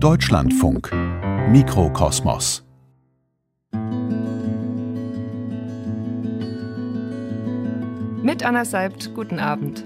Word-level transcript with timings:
Deutschlandfunk 0.00 0.92
Mikrokosmos 1.50 2.62
Mit 8.22 8.44
Anna 8.44 8.64
Seibt, 8.64 9.12
guten 9.16 9.40
Abend. 9.40 9.84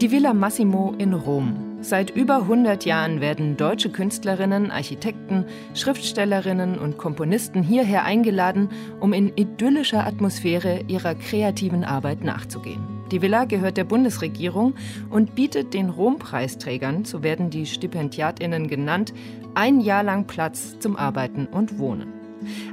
Die 0.00 0.10
Villa 0.10 0.32
Massimo 0.32 0.94
in 0.96 1.12
Rom. 1.12 1.76
Seit 1.82 2.08
über 2.08 2.36
100 2.36 2.86
Jahren 2.86 3.20
werden 3.20 3.58
deutsche 3.58 3.90
Künstlerinnen, 3.90 4.70
Architekten, 4.70 5.44
Schriftstellerinnen 5.74 6.78
und 6.78 6.96
Komponisten 6.96 7.62
hierher 7.62 8.06
eingeladen, 8.06 8.70
um 9.00 9.12
in 9.12 9.36
idyllischer 9.36 10.06
Atmosphäre 10.06 10.84
ihrer 10.88 11.14
kreativen 11.14 11.84
Arbeit 11.84 12.24
nachzugehen. 12.24 12.99
Die 13.10 13.22
Villa 13.22 13.44
gehört 13.44 13.76
der 13.76 13.84
Bundesregierung 13.84 14.74
und 15.10 15.34
bietet 15.34 15.74
den 15.74 15.90
Rom-Preisträgern, 15.90 17.04
so 17.04 17.22
werden 17.22 17.50
die 17.50 17.66
Stipendiatinnen 17.66 18.68
genannt, 18.68 19.12
ein 19.54 19.80
Jahr 19.80 20.04
lang 20.04 20.26
Platz 20.26 20.78
zum 20.78 20.96
Arbeiten 20.96 21.46
und 21.46 21.78
Wohnen. 21.78 22.12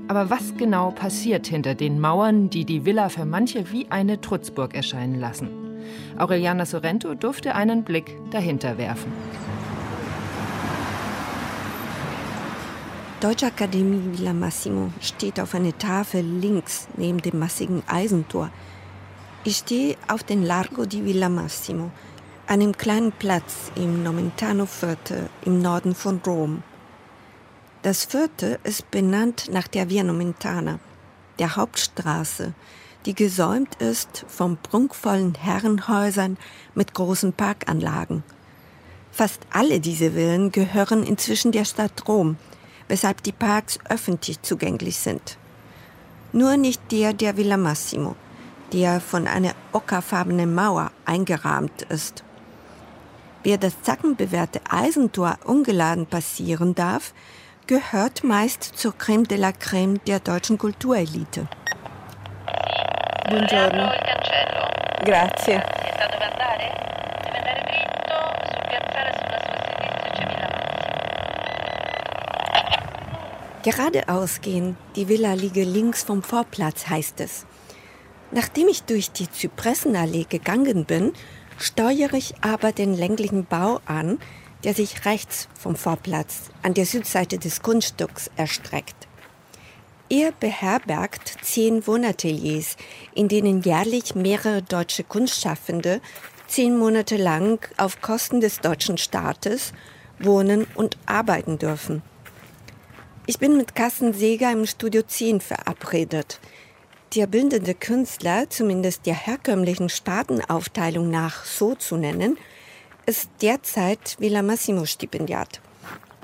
Aber 0.07 0.29
was 0.29 0.55
genau 0.55 0.91
passiert 0.91 1.47
hinter 1.47 1.75
den 1.75 1.99
Mauern, 1.99 2.49
die 2.49 2.65
die 2.65 2.85
Villa 2.85 3.09
für 3.09 3.25
manche 3.25 3.71
wie 3.71 3.87
eine 3.89 4.21
Trutzburg 4.21 4.75
erscheinen 4.75 5.19
lassen? 5.19 5.49
Aureliana 6.17 6.65
Sorrento 6.65 7.15
durfte 7.15 7.55
einen 7.55 7.83
Blick 7.83 8.15
dahinter 8.31 8.77
werfen. 8.77 9.11
Deutsche 13.19 13.47
Akademie 13.47 14.17
Villa 14.17 14.33
Massimo 14.33 14.91
steht 15.01 15.39
auf 15.39 15.55
einer 15.55 15.75
Tafel 15.75 16.21
links 16.21 16.87
neben 16.97 17.19
dem 17.19 17.39
massigen 17.39 17.81
Eisentor. 17.87 18.51
Ich 19.47 19.59
stehe 19.59 19.95
auf 20.09 20.23
dem 20.23 20.43
Largo 20.43 20.85
di 20.85 21.05
Villa 21.05 21.29
Massimo, 21.29 21.89
einem 22.47 22.75
kleinen 22.75 23.13
Platz 23.13 23.71
im 23.75 24.03
Nomentano 24.03 24.65
Viertel 24.65 25.29
im 25.45 25.61
Norden 25.61 25.95
von 25.95 26.19
Rom. 26.27 26.63
Das 27.81 28.03
Viertel 28.03 28.59
ist 28.65 28.91
benannt 28.91 29.47
nach 29.49 29.69
der 29.69 29.89
Via 29.89 30.03
Nomentana, 30.03 30.81
der 31.39 31.55
Hauptstraße, 31.55 32.55
die 33.05 33.15
gesäumt 33.15 33.75
ist 33.75 34.25
von 34.27 34.57
prunkvollen 34.57 35.35
Herrenhäusern 35.35 36.37
mit 36.75 36.93
großen 36.93 37.31
Parkanlagen. 37.31 38.23
Fast 39.13 39.47
alle 39.53 39.79
diese 39.79 40.11
Villen 40.11 40.51
gehören 40.51 41.03
inzwischen 41.03 41.53
der 41.53 41.63
Stadt 41.63 42.05
Rom, 42.05 42.35
weshalb 42.89 43.23
die 43.23 43.31
Parks 43.31 43.79
öffentlich 43.87 44.41
zugänglich 44.41 44.97
sind. 44.97 45.37
Nur 46.33 46.57
nicht 46.57 46.81
der 46.91 47.13
der 47.13 47.37
Villa 47.37 47.55
Massimo, 47.55 48.17
der 48.73 48.99
von 48.99 49.27
einer 49.27 49.53
ockerfarbenen 49.71 50.53
Mauer 50.53 50.91
eingerahmt 51.05 51.83
ist. 51.83 52.23
Wer 53.43 53.57
das 53.57 53.81
zackenbewehrte 53.81 54.61
Eisentor 54.69 55.37
ungeladen 55.45 56.05
passieren 56.05 56.75
darf, 56.75 57.13
gehört 57.65 58.23
meist 58.23 58.63
zur 58.63 58.97
Creme 58.97 59.25
de 59.25 59.37
la 59.37 59.51
Creme 59.51 59.99
der 60.07 60.19
deutschen 60.19 60.57
Kulturelite. 60.57 61.47
Buongiorno. 63.29 63.91
Grazie. 65.03 65.61
Geradeaus 73.63 74.39
gehen, 74.39 74.77
die 74.95 75.09
Villa 75.09 75.33
liege 75.33 75.65
links 75.65 76.03
vom 76.03 76.23
Vorplatz, 76.23 76.87
heißt 76.87 77.19
es. 77.19 77.45
Nachdem 78.37 78.67
ich 78.67 78.83
durch 78.83 79.09
die 79.09 79.27
Zypressenallee 79.31 80.27
gegangen 80.29 80.85
bin, 80.85 81.13
steuere 81.57 82.13
ich 82.13 82.35
aber 82.41 82.71
den 82.71 82.93
länglichen 82.93 83.45
Bau 83.45 83.79
an, 83.87 84.19
der 84.63 84.75
sich 84.75 85.05
rechts 85.05 85.47
vom 85.59 85.75
Vorplatz 85.75 86.51
an 86.61 86.75
der 86.75 86.85
Südseite 86.85 87.39
des 87.39 87.63
Grundstücks 87.63 88.29
erstreckt. 88.35 89.07
Er 90.09 90.33
beherbergt 90.33 91.37
zehn 91.41 91.87
Wohnateliers, 91.87 92.77
in 93.15 93.27
denen 93.27 93.61
jährlich 93.63 94.13
mehrere 94.13 94.61
deutsche 94.61 95.03
Kunstschaffende 95.03 95.99
zehn 96.45 96.77
Monate 96.77 97.17
lang 97.17 97.57
auf 97.77 98.01
Kosten 98.01 98.39
des 98.39 98.59
deutschen 98.59 98.99
Staates 98.99 99.73
wohnen 100.19 100.67
und 100.75 100.95
arbeiten 101.07 101.57
dürfen. 101.57 102.03
Ich 103.25 103.39
bin 103.39 103.57
mit 103.57 103.73
Carsten 103.73 104.13
Seeger 104.13 104.51
im 104.51 104.67
Studio 104.67 105.01
10 105.01 105.41
verabredet. 105.41 106.39
Der 107.15 107.25
bildende 107.25 107.73
Künstler, 107.73 108.49
zumindest 108.49 109.05
der 109.05 109.13
herkömmlichen 109.13 109.87
Staatenaufteilung 109.87 111.09
nach 111.09 111.45
so 111.45 111.73
zu 111.73 111.95
nennen, 111.95 112.37
ist 113.05 113.29
derzeit 113.41 114.17
Villa 114.19 114.41
Massimo 114.41 114.85
Stipendiat. 114.85 115.61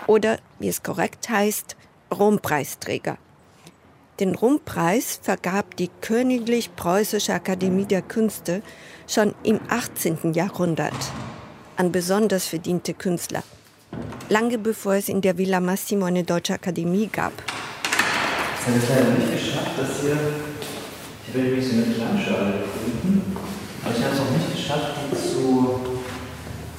Oder, 0.08 0.40
wie 0.60 0.68
es 0.68 0.84
korrekt 0.84 1.30
heißt, 1.30 1.78
Rompreisträger. 2.12 3.18
Den 4.20 4.36
Rumpreis 4.36 5.20
vergab 5.22 5.78
die 5.78 5.90
Königlich 6.02 6.76
Preußische 6.76 7.34
Akademie 7.34 7.86
der 7.86 8.02
Künste 8.02 8.62
schon 9.08 9.34
im 9.44 9.62
18. 9.70 10.34
Jahrhundert 10.34 10.94
an 11.78 11.94
besonders 11.94 12.46
verdiente 12.46 12.94
Künstler. 12.94 13.44
Lange 14.28 14.58
bevor 14.58 14.96
es 14.96 15.08
in 15.08 15.22
der 15.22 15.38
Villa 15.38 15.62
Massimo 15.62 16.06
eine 16.06 16.24
deutsche 16.24 16.54
Akademie 16.54 17.08
gab. 17.08 17.34
Es 18.68 18.90
leider 18.90 19.10
nicht 19.12 19.32
geschafft, 19.32 19.80
dass 19.80 20.02
hier. 20.02 20.53
Ich 21.28 21.40
habe 21.40 21.62
so 21.62 21.76
eine 21.76 21.94
Klangschale 21.94 22.54
gefunden, 22.60 23.36
aber 23.84 23.96
ich 23.96 24.04
habe 24.04 24.14
es 24.14 24.20
auch 24.20 24.30
nicht 24.32 24.56
geschafft, 24.56 24.94
die 25.10 25.16
zu, 25.16 25.80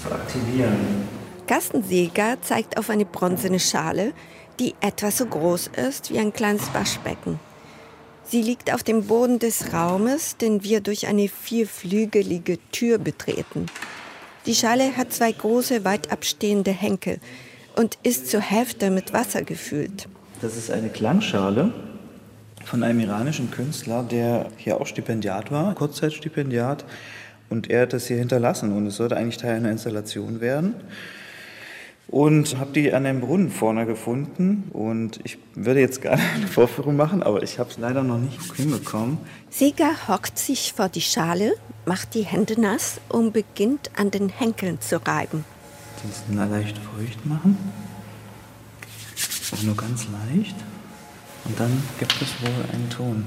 zu 0.03 0.15
aktivieren. 0.15 1.09
Carsten 1.47 1.83
Seeger 1.83 2.37
zeigt 2.43 2.79
auf 2.79 2.91
eine 2.91 3.05
bronzene 3.05 3.59
Schale, 3.59 4.13
die 4.61 4.75
etwa 4.81 5.11
so 5.11 5.27
groß 5.27 5.71
ist 5.89 6.11
wie 6.11 6.19
ein 6.19 6.33
kleines 6.33 6.73
Waschbecken. 6.73 7.41
Sie 8.27 8.43
liegt 8.43 8.73
auf 8.73 8.83
dem 8.83 9.05
Boden 9.05 9.39
des 9.39 9.73
Raumes, 9.73 10.37
den 10.37 10.63
wir 10.63 10.81
durch 10.81 11.07
eine 11.07 11.29
vierflügelige 11.29 12.59
Tür 12.71 12.99
betreten. 12.99 13.67
Die 14.47 14.55
Schale 14.55 14.97
hat 14.97 15.13
zwei 15.13 15.33
große, 15.33 15.85
weit 15.85 16.13
abstehende 16.13 16.71
Henkel 16.71 17.19
und 17.77 17.99
ist 18.03 18.31
zur 18.31 18.41
Hälfte 18.41 18.91
mit 18.91 19.13
Wasser 19.13 19.43
gefüllt. 19.43 20.09
Das 20.41 20.57
ist 20.57 20.71
eine 20.71 20.91
Klangschale 20.91 21.73
von 22.65 22.83
einem 22.83 23.01
iranischen 23.01 23.51
Künstler, 23.51 24.03
der 24.03 24.47
hier 24.57 24.81
auch 24.81 24.87
Stipendiat 24.87 25.51
war, 25.51 25.75
Kurzzeitstipendiat. 25.75 26.85
Und 27.51 27.71
er 27.71 27.83
hat 27.83 27.93
das 27.93 28.07
hier 28.07 28.17
hinterlassen 28.17 28.73
und 28.73 28.87
es 28.87 28.97
sollte 28.97 29.17
eigentlich 29.17 29.37
Teil 29.37 29.57
einer 29.57 29.71
Installation 29.71 30.41
werden 30.41 30.75
und 32.09 32.59
habe 32.59 32.73
die 32.73 32.93
an 32.93 33.07
einem 33.07 33.21
Brunnen 33.21 33.51
vorne 33.51 33.87
gefunden. 33.87 34.71
Und 34.73 35.21
ich 35.25 35.39
würde 35.55 35.81
jetzt 35.81 36.03
gerne 36.03 36.23
eine 36.35 36.47
Vorführung 36.47 36.97
machen, 36.97 37.23
aber 37.23 37.43
ich 37.43 37.59
habe 37.59 37.71
es 37.71 37.79
leider 37.79 38.03
noch 38.03 38.19
nicht 38.19 38.41
hinbekommen. 38.55 39.19
Sieger 39.51 40.09
hockt 40.09 40.39
sich 40.39 40.73
vor 40.75 40.89
die 40.89 41.01
Schale, 41.01 41.55
macht 41.87 42.15
die 42.15 42.23
Hände 42.23 42.61
nass 42.61 43.01
und 43.09 43.33
beginnt 43.33 43.91
an 43.97 44.11
den 44.11 44.29
Henkeln 44.29 44.81
zu 44.81 45.05
reiben. 45.05 45.45
Diesen 46.03 46.37
leicht 46.37 46.79
feucht 46.79 47.25
machen. 47.25 47.57
Aber 49.53 49.63
nur 49.63 49.77
ganz 49.77 50.07
leicht. 50.35 50.57
Und 51.45 51.61
dann 51.61 51.83
gibt 51.99 52.15
es 52.21 52.41
wohl 52.41 52.65
einen 52.73 52.89
Ton. 52.91 53.27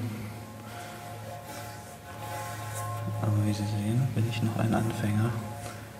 Aber 3.21 3.45
wie 3.45 3.53
Sie 3.53 3.59
sehen, 3.59 4.07
bin 4.15 4.27
ich 4.29 4.41
noch 4.41 4.57
ein 4.57 4.73
Anfänger. 4.73 5.31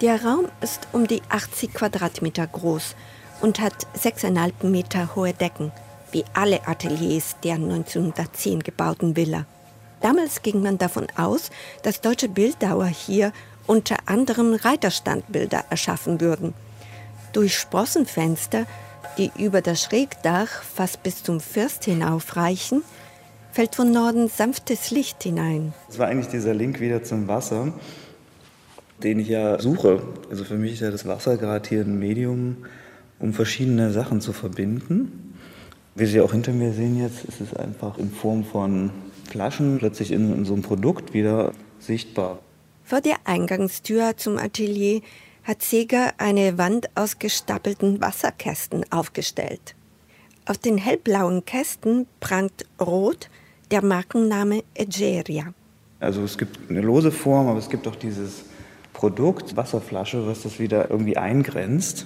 Der 0.01 0.23
Raum 0.23 0.47
ist 0.61 0.87
um 0.91 1.07
die 1.07 1.21
80 1.29 1.73
Quadratmeter 1.73 2.45
groß 2.45 2.95
und 3.41 3.59
hat 3.59 3.87
6,5 3.97 4.67
Meter 4.67 5.15
hohe 5.15 5.33
Decken, 5.33 5.71
wie 6.11 6.23
alle 6.33 6.67
Ateliers 6.67 7.35
der 7.43 7.55
1910 7.55 8.61
gebauten 8.61 9.15
Villa. 9.15 9.45
Damals 10.01 10.43
ging 10.43 10.61
man 10.61 10.77
davon 10.77 11.07
aus, 11.17 11.49
dass 11.81 12.01
deutsche 12.01 12.29
Bildhauer 12.29 12.85
hier 12.85 13.31
unter 13.65 13.97
anderem 14.05 14.53
Reiterstandbilder 14.53 15.65
erschaffen 15.69 16.21
würden. 16.21 16.53
Durch 17.33 17.57
Sprossenfenster, 17.57 18.65
die 19.17 19.31
über 19.37 19.61
das 19.61 19.81
Schrägdach 19.83 20.63
fast 20.63 21.03
bis 21.03 21.23
zum 21.23 21.39
First 21.39 21.85
hinaufreichen, 21.85 22.83
fällt 23.51 23.75
von 23.75 23.91
Norden 23.91 24.27
sanftes 24.27 24.91
Licht 24.91 25.23
hinein. 25.23 25.73
Das 25.87 25.99
war 25.99 26.07
eigentlich 26.07 26.27
dieser 26.27 26.53
Link 26.53 26.79
wieder 26.79 27.03
zum 27.03 27.27
Wasser 27.27 27.73
den 29.03 29.19
ich 29.19 29.27
ja 29.27 29.59
suche. 29.59 30.01
Also 30.29 30.43
für 30.43 30.55
mich 30.55 30.73
ist 30.73 30.79
ja 30.81 30.91
das 30.91 31.05
Wasser 31.05 31.37
gerade 31.37 31.67
hier 31.67 31.81
ein 31.81 31.99
Medium, 31.99 32.57
um 33.19 33.33
verschiedene 33.33 33.91
Sachen 33.91 34.21
zu 34.21 34.33
verbinden. 34.33 35.33
Wie 35.95 36.05
Sie 36.05 36.21
auch 36.21 36.31
hinter 36.31 36.53
mir 36.53 36.73
sehen 36.73 36.99
jetzt, 36.99 37.25
ist 37.25 37.41
es 37.41 37.53
einfach 37.55 37.97
in 37.97 38.11
Form 38.11 38.43
von 38.43 38.91
Flaschen 39.29 39.77
plötzlich 39.79 40.11
in, 40.11 40.33
in 40.33 40.45
so 40.45 40.53
einem 40.53 40.61
Produkt 40.61 41.13
wieder 41.13 41.51
sichtbar. 41.79 42.39
Vor 42.83 43.01
der 43.01 43.17
Eingangstür 43.25 44.15
zum 44.15 44.37
Atelier 44.37 45.01
hat 45.47 45.61
Seger 45.61 46.11
eine 46.17 46.57
Wand 46.57 46.89
aus 46.95 47.19
gestapelten 47.19 48.01
Wasserkästen 48.01 48.83
aufgestellt. 48.91 49.75
Auf 50.45 50.57
den 50.57 50.77
hellblauen 50.77 51.45
Kästen 51.45 52.05
prangt 52.19 52.65
rot 52.81 53.29
der 53.71 53.81
Markenname 53.81 54.63
Egeria. 54.73 55.53
Also 56.01 56.21
es 56.23 56.37
gibt 56.37 56.69
eine 56.69 56.81
lose 56.81 57.11
Form, 57.11 57.47
aber 57.47 57.59
es 57.59 57.69
gibt 57.69 57.87
auch 57.87 57.95
dieses 57.95 58.43
Produkt, 58.91 59.55
Wasserflasche, 59.55 60.27
was 60.27 60.43
das 60.43 60.59
wieder 60.59 60.91
irgendwie 60.91 61.15
eingrenzt. 61.15 62.05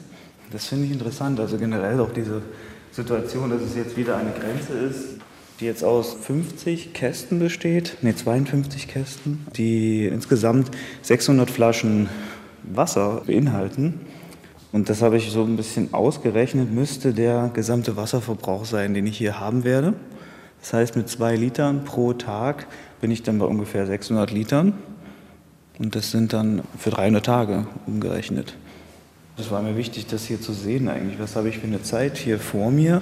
Das 0.51 0.67
finde 0.67 0.85
ich 0.85 0.91
interessant. 0.91 1.39
Also 1.39 1.57
generell 1.57 1.99
auch 1.99 2.13
diese 2.13 2.43
Situation, 2.91 3.49
dass 3.49 3.61
es 3.61 3.75
jetzt 3.75 3.97
wieder 3.97 4.17
eine 4.17 4.31
Grenze 4.31 4.73
ist, 4.73 5.19
die 5.59 5.65
jetzt 5.65 5.83
aus 5.83 6.13
50 6.13 6.93
Kästen 6.93 7.39
besteht, 7.39 7.97
ne 8.01 8.15
52 8.15 8.87
Kästen, 8.87 9.47
die 9.55 10.05
insgesamt 10.05 10.69
600 11.01 11.49
Flaschen 11.49 12.09
Wasser 12.63 13.21
beinhalten. 13.25 14.01
Und 14.71 14.89
das 14.89 15.01
habe 15.01 15.17
ich 15.17 15.31
so 15.31 15.43
ein 15.43 15.57
bisschen 15.57 15.93
ausgerechnet, 15.93 16.71
müsste 16.71 17.13
der 17.13 17.49
gesamte 17.53 17.97
Wasserverbrauch 17.97 18.65
sein, 18.65 18.93
den 18.93 19.05
ich 19.05 19.17
hier 19.17 19.39
haben 19.39 19.63
werde. 19.63 19.93
Das 20.61 20.73
heißt, 20.73 20.95
mit 20.95 21.09
zwei 21.09 21.35
Litern 21.35 21.83
pro 21.83 22.13
Tag 22.13 22.67
bin 23.01 23.11
ich 23.11 23.23
dann 23.23 23.39
bei 23.39 23.45
ungefähr 23.45 23.85
600 23.85 24.31
Litern. 24.31 24.73
Und 25.79 25.95
das 25.95 26.11
sind 26.11 26.31
dann 26.33 26.61
für 26.77 26.91
300 26.91 27.25
Tage 27.25 27.65
umgerechnet. 27.87 28.55
Das 29.37 29.49
war 29.49 29.61
mir 29.61 29.75
wichtig, 29.75 30.05
das 30.07 30.25
hier 30.25 30.39
zu 30.39 30.53
sehen 30.53 30.87
eigentlich. 30.87 31.19
Was 31.19 31.35
habe 31.35 31.49
ich 31.49 31.57
für 31.57 31.67
eine 31.67 31.81
Zeit 31.81 32.17
hier 32.17 32.39
vor 32.39 32.69
mir? 32.69 33.01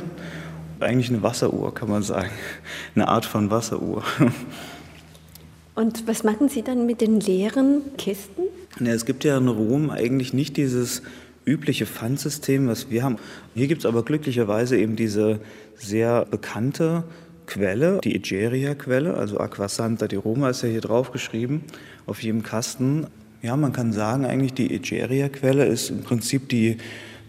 Eigentlich 0.79 1.09
eine 1.09 1.21
Wasseruhr, 1.21 1.73
kann 1.73 1.89
man 1.89 2.03
sagen. 2.03 2.29
Eine 2.95 3.09
Art 3.09 3.25
von 3.25 3.51
Wasseruhr. 3.51 4.03
Und 5.75 6.07
was 6.07 6.23
machen 6.23 6.47
Sie 6.47 6.61
dann 6.61 6.85
mit 6.85 7.01
den 7.01 7.19
leeren 7.19 7.81
Kisten? 7.97 8.43
Ja, 8.79 8.93
es 8.93 9.05
gibt 9.05 9.25
ja 9.25 9.37
in 9.37 9.47
Rom 9.49 9.89
eigentlich 9.89 10.33
nicht 10.33 10.55
dieses 10.55 11.01
übliche 11.45 11.85
Pfandsystem, 11.85 12.67
was 12.67 12.89
wir 12.89 13.03
haben. 13.03 13.17
Hier 13.55 13.67
gibt 13.67 13.81
es 13.81 13.85
aber 13.85 14.03
glücklicherweise 14.03 14.77
eben 14.77 14.95
diese 14.95 15.39
sehr 15.75 16.25
bekannte 16.25 17.03
Quelle, 17.45 17.99
die 18.03 18.15
Egeria-Quelle, 18.15 19.15
also 19.15 19.39
Aquasanta 19.39 20.07
di 20.07 20.15
Roma 20.15 20.51
ist 20.51 20.61
ja 20.61 20.69
hier 20.69 20.81
drauf 20.81 21.11
geschrieben, 21.11 21.63
auf 22.05 22.21
jedem 22.21 22.43
Kasten. 22.43 23.07
Ja, 23.41 23.57
man 23.57 23.73
kann 23.73 23.91
sagen, 23.91 24.25
eigentlich 24.25 24.53
die 24.53 24.71
Egeria-Quelle 24.73 25.65
ist 25.65 25.89
im 25.89 26.03
Prinzip 26.03 26.47
die 26.49 26.77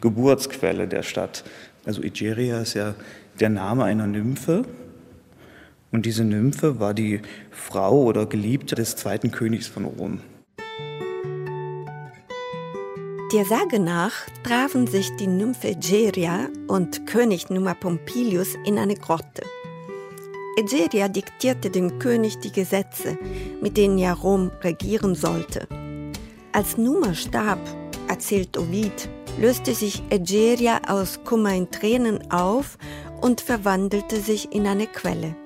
Geburtsquelle 0.01 0.87
der 0.87 1.03
Stadt. 1.03 1.45
Also 1.85 2.03
Egeria 2.03 2.61
ist 2.61 2.75
ja 2.75 2.95
der 3.41 3.49
Name 3.49 3.85
einer 3.85 4.07
Nymphe. 4.07 4.65
Und 5.91 6.07
diese 6.07 6.23
Nymphe 6.23 6.79
war 6.79 6.95
die 6.95 7.21
Frau 7.51 8.03
oder 8.03 8.27
Geliebte 8.27 8.75
des 8.75 8.97
zweiten 8.97 9.31
Königs 9.31 9.67
von 9.67 9.87
Rom. 9.87 10.21
Der 13.33 13.45
Sage 13.45 13.79
nach 13.79 14.13
trafen 14.43 14.89
sich 14.89 15.15
die 15.15 15.29
Nymphe 15.29 15.69
Egeria 15.69 16.49
und 16.67 17.07
König 17.07 17.49
Numa 17.49 17.75
Pompilius 17.75 18.57
in 18.65 18.77
eine 18.77 18.97
Grotte. 18.97 19.45
Egeria 20.57 21.07
diktierte 21.07 21.71
dem 21.71 22.01
König 22.01 22.41
die 22.41 22.51
Gesetze, 22.51 23.17
mit 23.61 23.77
denen 23.77 23.99
er 23.99 24.15
Rom 24.15 24.51
regieren 24.63 25.15
sollte. 25.15 25.69
Als 26.51 26.77
Numa 26.77 27.15
starb, 27.15 27.61
erzählt 28.09 28.59
Ovid, 28.59 29.09
löste 29.39 29.77
sich 29.77 30.03
Egeria 30.11 30.81
aus 30.89 31.21
Kummer 31.25 31.55
in 31.55 31.71
Tränen 31.71 32.33
auf 32.33 32.79
und 33.21 33.41
verwandelte 33.41 34.21
sich 34.21 34.53
in 34.53 34.67
eine 34.67 34.89
Quelle. 34.89 35.37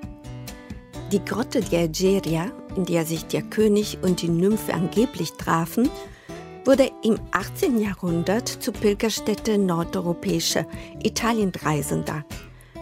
Die 1.13 1.23
Grotte 1.23 1.61
der 1.61 1.83
Egeria, 1.83 2.51
in 2.77 2.87
der 2.87 3.05
sich 3.05 3.27
der 3.27 3.43
König 3.43 3.99
und 4.01 4.23
die 4.23 4.31
Nymphe 4.31 4.73
angeblich 4.73 5.33
trafen, 5.33 5.91
wurde 6.65 6.91
im 7.03 7.19
18. 7.33 7.79
Jahrhundert 7.79 8.49
zur 8.49 8.75
Pilgerstätte 8.75 9.59
nordeuropäischer 9.59 10.67
Italienreisender. 11.03 12.25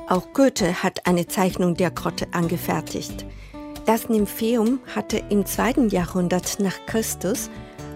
Auch 0.08 0.32
Goethe 0.32 0.82
hat 0.82 1.06
eine 1.06 1.26
Zeichnung 1.26 1.74
der 1.74 1.90
Grotte 1.90 2.26
angefertigt. 2.32 3.26
Das 3.86 4.08
Nympheum 4.08 4.78
hatte 4.94 5.22
im 5.30 5.44
2. 5.44 5.88
Jahrhundert 5.88 6.60
nach 6.60 6.76
Christus 6.86 7.50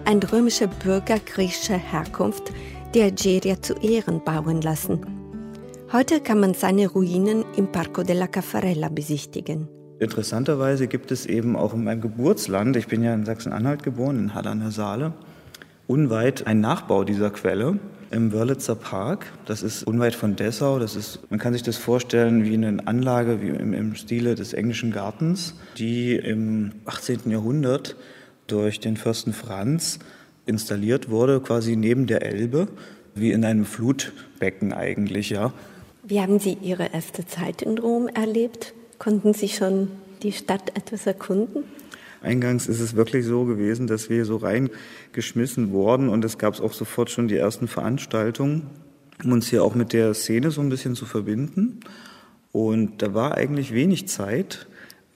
ein 0.05 0.23
römischer 0.23 0.67
Bürger 0.67 1.19
griechischer 1.19 1.77
Herkunft 1.77 2.53
der 2.95 3.05
Algeria 3.05 3.61
zu 3.61 3.75
Ehren 3.75 4.23
bauen 4.25 4.63
lassen. 4.63 5.01
Heute 5.93 6.21
kann 6.21 6.41
man 6.41 6.55
seine 6.55 6.89
Ruinen 6.89 7.45
im 7.57 7.71
Parco 7.71 8.03
della 8.03 8.27
Caffarella 8.27 8.89
besichtigen. 8.89 9.69
Interessanterweise 9.99 10.89
gibt 10.89 11.13
es 11.13 11.27
eben 11.27 11.57
auch 11.57 11.73
in 11.75 11.85
meinem 11.85 12.01
Geburtsland, 12.01 12.77
ich 12.77 12.87
bin 12.87 13.03
ja 13.03 13.15
in 13.15 13.25
Sachsen-Anhalt 13.25 13.83
geboren, 13.83 14.19
in 14.19 14.35
Halle 14.35 14.51
an 14.51 14.61
der 14.61 14.71
Saale, 14.71 15.15
unweit 15.87 16.47
einen 16.47 16.61
Nachbau 16.61 17.05
dieser 17.05 17.31
Quelle 17.31 17.79
im 18.11 18.33
Wörlitzer 18.33 18.75
Park. 18.75 19.27
Das 19.47 19.63
ist 19.63 19.83
unweit 19.85 20.15
von 20.15 20.37
Dessau. 20.37 20.79
Das 20.79 20.97
ist, 20.97 21.21
man 21.31 21.39
kann 21.39 21.53
sich 21.53 21.63
das 21.63 21.77
vorstellen 21.77 22.45
wie 22.45 22.55
eine 22.55 22.87
Anlage 22.87 23.43
wie 23.43 23.49
im, 23.49 23.73
im 23.73 23.95
Stile 23.95 24.35
des 24.35 24.53
englischen 24.53 24.93
Gartens, 24.93 25.55
die 25.77 26.15
im 26.15 26.73
18. 26.85 27.31
Jahrhundert 27.31 27.97
durch 28.47 28.81
den 28.81 28.97
Fürsten 28.97 29.33
Franz 29.33 29.99
installiert 30.47 31.11
wurde, 31.11 31.41
quasi 31.41 31.77
neben 31.77 32.07
der 32.07 32.23
Elbe, 32.23 32.69
wie 33.15 33.33
in 33.33 33.45
einem 33.45 33.65
Flutbecken 33.65 34.73
eigentlich, 34.73 35.31
ja. 35.31 35.53
Wie 36.05 36.21
haben 36.21 36.39
Sie 36.39 36.57
Ihre 36.63 36.93
erste 36.93 37.27
Zeit 37.27 37.63
in 37.63 37.79
Rom 37.79 38.07
erlebt? 38.07 38.75
Konnten 38.99 39.35
Sie 39.35 39.49
schon 39.49 39.89
die 40.23 40.31
Stadt 40.31 40.77
etwas 40.77 41.07
erkunden? 41.07 41.65
Eingangs 42.23 42.67
ist 42.67 42.81
es 42.81 42.97
wirklich 42.97 43.25
so 43.25 43.45
gewesen, 43.45 43.87
dass 43.87 44.11
wir 44.11 44.25
so 44.25 44.37
reingeschmissen 44.37 45.71
wurden 45.71 46.09
und 46.09 46.25
es 46.25 46.39
gab 46.39 46.61
auch 46.61 46.73
sofort 46.73 47.11
schon 47.11 47.29
die 47.29 47.37
ersten 47.37 47.69
Veranstaltungen, 47.69 48.63
um 49.25 49.33
uns 49.33 49.49
hier 49.49 49.63
auch 49.63 49.75
mit 49.75 49.93
der 49.93 50.15
Szene 50.15 50.51
so 50.51 50.61
ein 50.61 50.69
bisschen 50.69 50.95
zu 50.95 51.07
verbinden. 51.07 51.81
Und 52.53 53.03
da 53.03 53.15
war 53.15 53.37
eigentlich 53.37 53.73
wenig 53.73 54.09
Zeit, 54.09 54.67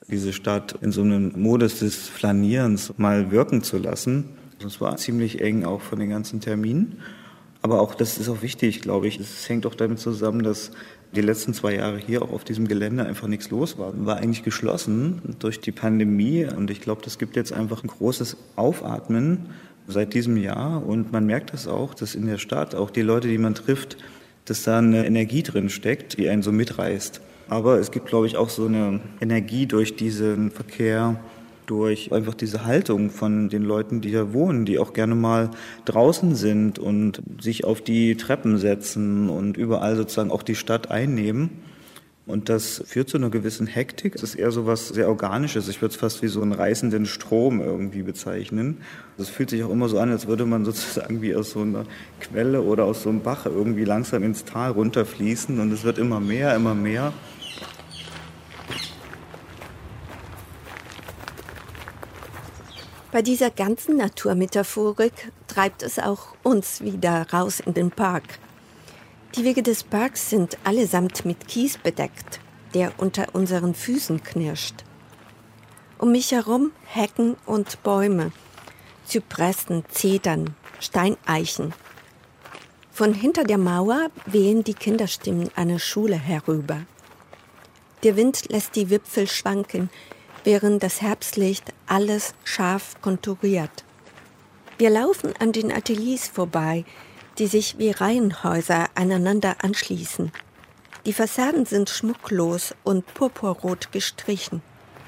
diese 0.08 0.32
Stadt 0.32 0.76
in 0.82 0.93
so 0.93 1.02
einem 1.02 1.32
Modus 1.37 1.79
des 1.79 2.08
Flanierens 2.08 2.94
mal 2.99 3.31
wirken 3.31 3.62
zu 3.62 3.79
lassen. 3.79 4.25
Es 4.64 4.81
war 4.81 4.96
ziemlich 4.96 5.41
eng 5.41 5.64
auch 5.64 5.81
von 5.81 5.99
den 5.99 6.11
ganzen 6.11 6.41
Terminen. 6.41 6.99
Aber 7.62 7.81
auch 7.81 7.94
das 7.94 8.19
ist 8.19 8.29
auch 8.29 8.43
wichtig, 8.43 8.81
glaube 8.81 9.06
ich. 9.06 9.20
Es 9.20 9.49
hängt 9.49 9.67
auch 9.67 9.75
damit 9.75 9.99
zusammen, 9.99 10.43
dass 10.43 10.73
die 11.12 11.21
letzten 11.21 11.55
zwei 11.55 11.75
Jahre 11.75 11.99
hier 11.99 12.23
auch 12.23 12.33
auf 12.33 12.45
diesem 12.45 12.69
Gelände 12.69 13.05
einfach 13.05 13.27
nichts 13.27 13.51
los 13.51 13.79
war. 13.79 13.93
War 14.07 14.19
eigentlich 14.19 14.45
geschlossen 14.45 15.21
durch 15.39 15.61
die 15.61 15.73
Pandemie 15.73 16.45
und 16.45 16.71
ich 16.71 16.81
glaube, 16.81 17.03
das 17.05 17.19
gibt 17.19 17.37
jetzt 17.37 17.53
einfach 17.53 17.83
ein 17.83 17.89
großes 17.89 18.37
Aufatmen 18.57 19.47
seit 19.89 20.15
diesem 20.15 20.37
Jahr 20.37 20.87
und 20.87 21.12
man 21.12 21.27
merkt 21.27 21.53
das 21.53 21.67
auch, 21.67 21.95
dass 21.95 22.15
in 22.15 22.27
der 22.27 22.39
Stadt 22.39 22.75
auch 22.75 22.91
die 22.91 23.03
Leute, 23.03 23.27
die 23.27 23.39
man 23.39 23.55
trifft, 23.55 23.97
dass 24.45 24.62
da 24.62 24.79
eine 24.79 25.05
Energie 25.07 25.43
drin 25.43 25.69
steckt, 25.69 26.19
die 26.19 26.29
einen 26.29 26.43
so 26.43 26.53
mitreißt. 26.53 27.21
Aber 27.49 27.79
es 27.79 27.91
gibt, 27.91 28.06
glaube 28.06 28.27
ich, 28.27 28.37
auch 28.37 28.49
so 28.49 28.67
eine 28.67 29.01
Energie 29.21 29.67
durch 29.67 29.97
diesen 29.97 30.53
Verkehr, 30.53 31.19
durch 31.70 32.12
einfach 32.12 32.34
diese 32.34 32.64
Haltung 32.64 33.11
von 33.11 33.49
den 33.49 33.62
Leuten, 33.62 34.00
die 34.00 34.08
hier 34.08 34.32
wohnen, 34.32 34.64
die 34.64 34.81
auch 34.81 34.93
gerne 34.93 35.14
mal 35.14 35.50
draußen 35.84 36.34
sind 36.34 36.81
und 36.81 37.22
sich 37.40 37.64
auf 37.64 37.81
die 37.81 38.17
Treppen 38.17 38.58
setzen 38.58 39.31
und 39.31 39.56
überall 39.56 39.94
sozusagen 39.94 40.32
auch 40.32 40.43
die 40.43 40.56
Stadt 40.56 40.90
einnehmen. 40.90 41.50
Und 42.27 42.48
das 42.48 42.82
führt 42.86 43.08
zu 43.08 43.19
einer 43.19 43.31
gewissen 43.31 43.67
Hektik. 43.67 44.15
Es 44.15 44.22
ist 44.22 44.34
eher 44.34 44.50
so 44.50 44.67
was 44.67 44.89
sehr 44.89 45.08
Organisches. 45.08 45.69
Ich 45.69 45.81
würde 45.81 45.93
es 45.93 46.00
fast 46.00 46.22
wie 46.22 46.29
so 46.29 46.43
einen 46.43 46.53
reißenden 46.53 47.06
Strom 47.06 47.60
irgendwie 47.60 48.03
bezeichnen. 48.03 48.79
Es 49.17 49.29
fühlt 49.29 49.50
sich 49.50 49.62
auch 49.65 49.70
immer 49.70 49.89
so 49.89 49.98
an, 49.98 50.10
als 50.10 50.27
würde 50.27 50.46
man 50.46 50.65
sozusagen 50.65 51.22
wie 51.22 51.34
aus 51.34 51.53
so 51.53 51.62
einer 51.62 51.84
Quelle 52.20 52.62
oder 52.62 52.84
aus 52.84 53.03
so 53.03 53.08
einem 53.08 53.20
Bach 53.20 53.46
irgendwie 53.46 53.84
langsam 53.84 54.22
ins 54.22 54.44
Tal 54.44 54.72
runterfließen. 54.72 55.58
Und 55.60 55.72
es 55.72 55.84
wird 55.84 55.98
immer 55.98 56.20
mehr, 56.20 56.55
immer 56.55 56.74
mehr. 56.74 57.12
Bei 63.12 63.22
dieser 63.22 63.50
ganzen 63.50 63.96
Naturmetaphorik 63.96 65.32
treibt 65.48 65.82
es 65.82 65.98
auch 65.98 66.36
uns 66.44 66.81
wieder 66.81 67.26
raus 67.32 67.58
in 67.58 67.74
den 67.74 67.90
Park. 67.90 68.38
Die 69.34 69.43
Wege 69.43 69.64
des 69.64 69.82
Parks 69.82 70.31
sind 70.31 70.56
allesamt 70.62 71.24
mit 71.24 71.48
Kies 71.48 71.76
bedeckt, 71.76 72.38
der 72.72 72.93
unter 72.98 73.34
unseren 73.34 73.74
Füßen 73.74 74.22
knirscht. 74.22 74.84
Um 75.98 76.12
mich 76.12 76.31
herum 76.31 76.70
Hecken 76.86 77.36
und 77.46 77.82
Bäume, 77.82 78.31
Zypressen, 79.06 79.84
Zedern, 79.90 80.55
Steineichen. 80.79 81.74
Von 82.93 83.12
hinter 83.12 83.43
der 83.43 83.58
Mauer 83.58 84.10
wehen 84.26 84.62
die 84.62 84.74
Kinderstimmen 84.74 85.50
einer 85.56 85.81
Schule 85.81 86.17
herüber. 86.17 86.82
Der 88.05 88.17
Wind 88.17 88.50
lässt 88.50 88.76
die 88.76 88.88
Wipfel 88.88 89.26
schwanken, 89.26 89.90
während 90.44 90.82
das 90.82 91.03
Herbstlicht 91.03 91.73
alles 91.87 92.35
scharf 92.44 93.01
konturiert. 93.01 93.85
Wir 94.79 94.91
laufen 94.91 95.35
an 95.39 95.53
den 95.53 95.73
Ateliers 95.73 96.29
vorbei, 96.29 96.85
die 97.39 97.47
sich 97.47 97.79
wie 97.79 97.91
Reihenhäuser 97.91 98.87
aneinander 98.94 99.56
anschließen. 99.63 100.32
Die 101.06 101.13
Fassaden 101.13 101.67
sind 101.67 101.89
schmucklos 101.89 102.75
und 102.85 103.06
purpurrot 103.15 103.93
gestrichen. 103.93 104.63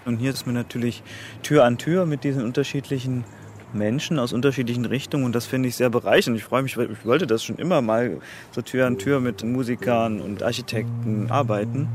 Und 0.04 0.18
hier 0.18 0.30
ist 0.30 0.46
man 0.46 0.54
natürlich 0.54 1.02
Tür 1.42 1.64
an 1.64 1.78
Tür 1.78 2.06
mit 2.06 2.24
diesen 2.24 2.44
unterschiedlichen 2.44 3.24
Menschen 3.72 4.18
aus 4.18 4.32
unterschiedlichen 4.32 4.84
Richtungen 4.84 5.24
und 5.24 5.34
das 5.34 5.46
finde 5.46 5.68
ich 5.68 5.76
sehr 5.76 5.90
bereichernd. 5.90 6.36
Ich 6.36 6.44
freue 6.44 6.62
mich, 6.62 6.76
ich 6.76 7.06
wollte 7.06 7.26
das 7.26 7.44
schon 7.44 7.56
immer 7.56 7.80
mal 7.80 8.20
so 8.50 8.62
Tür 8.62 8.86
an 8.86 8.98
Tür 8.98 9.20
mit 9.20 9.42
Musikern 9.44 10.20
und 10.20 10.42
Architekten 10.42 11.30
arbeiten. 11.30 11.88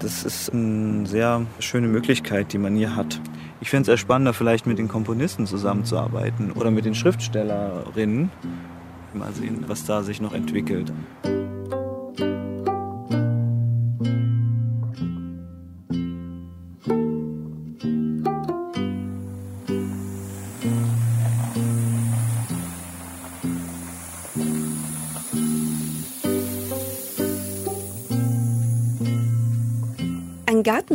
Das 0.00 0.24
ist 0.24 0.50
eine 0.50 1.06
sehr 1.06 1.44
schöne 1.58 1.86
Möglichkeit, 1.86 2.54
die 2.54 2.58
man 2.58 2.74
hier 2.74 2.96
hat. 2.96 3.20
Ich 3.60 3.68
fände 3.68 3.82
es 3.82 3.88
eher 3.88 3.98
spannender, 3.98 4.32
vielleicht 4.32 4.66
mit 4.66 4.78
den 4.78 4.88
Komponisten 4.88 5.46
zusammenzuarbeiten 5.46 6.52
oder 6.52 6.70
mit 6.70 6.86
den 6.86 6.94
Schriftstellerinnen. 6.94 8.30
Mal 9.12 9.32
sehen, 9.32 9.64
was 9.66 9.84
da 9.84 10.02
sich 10.02 10.22
noch 10.22 10.32
entwickelt. 10.32 10.90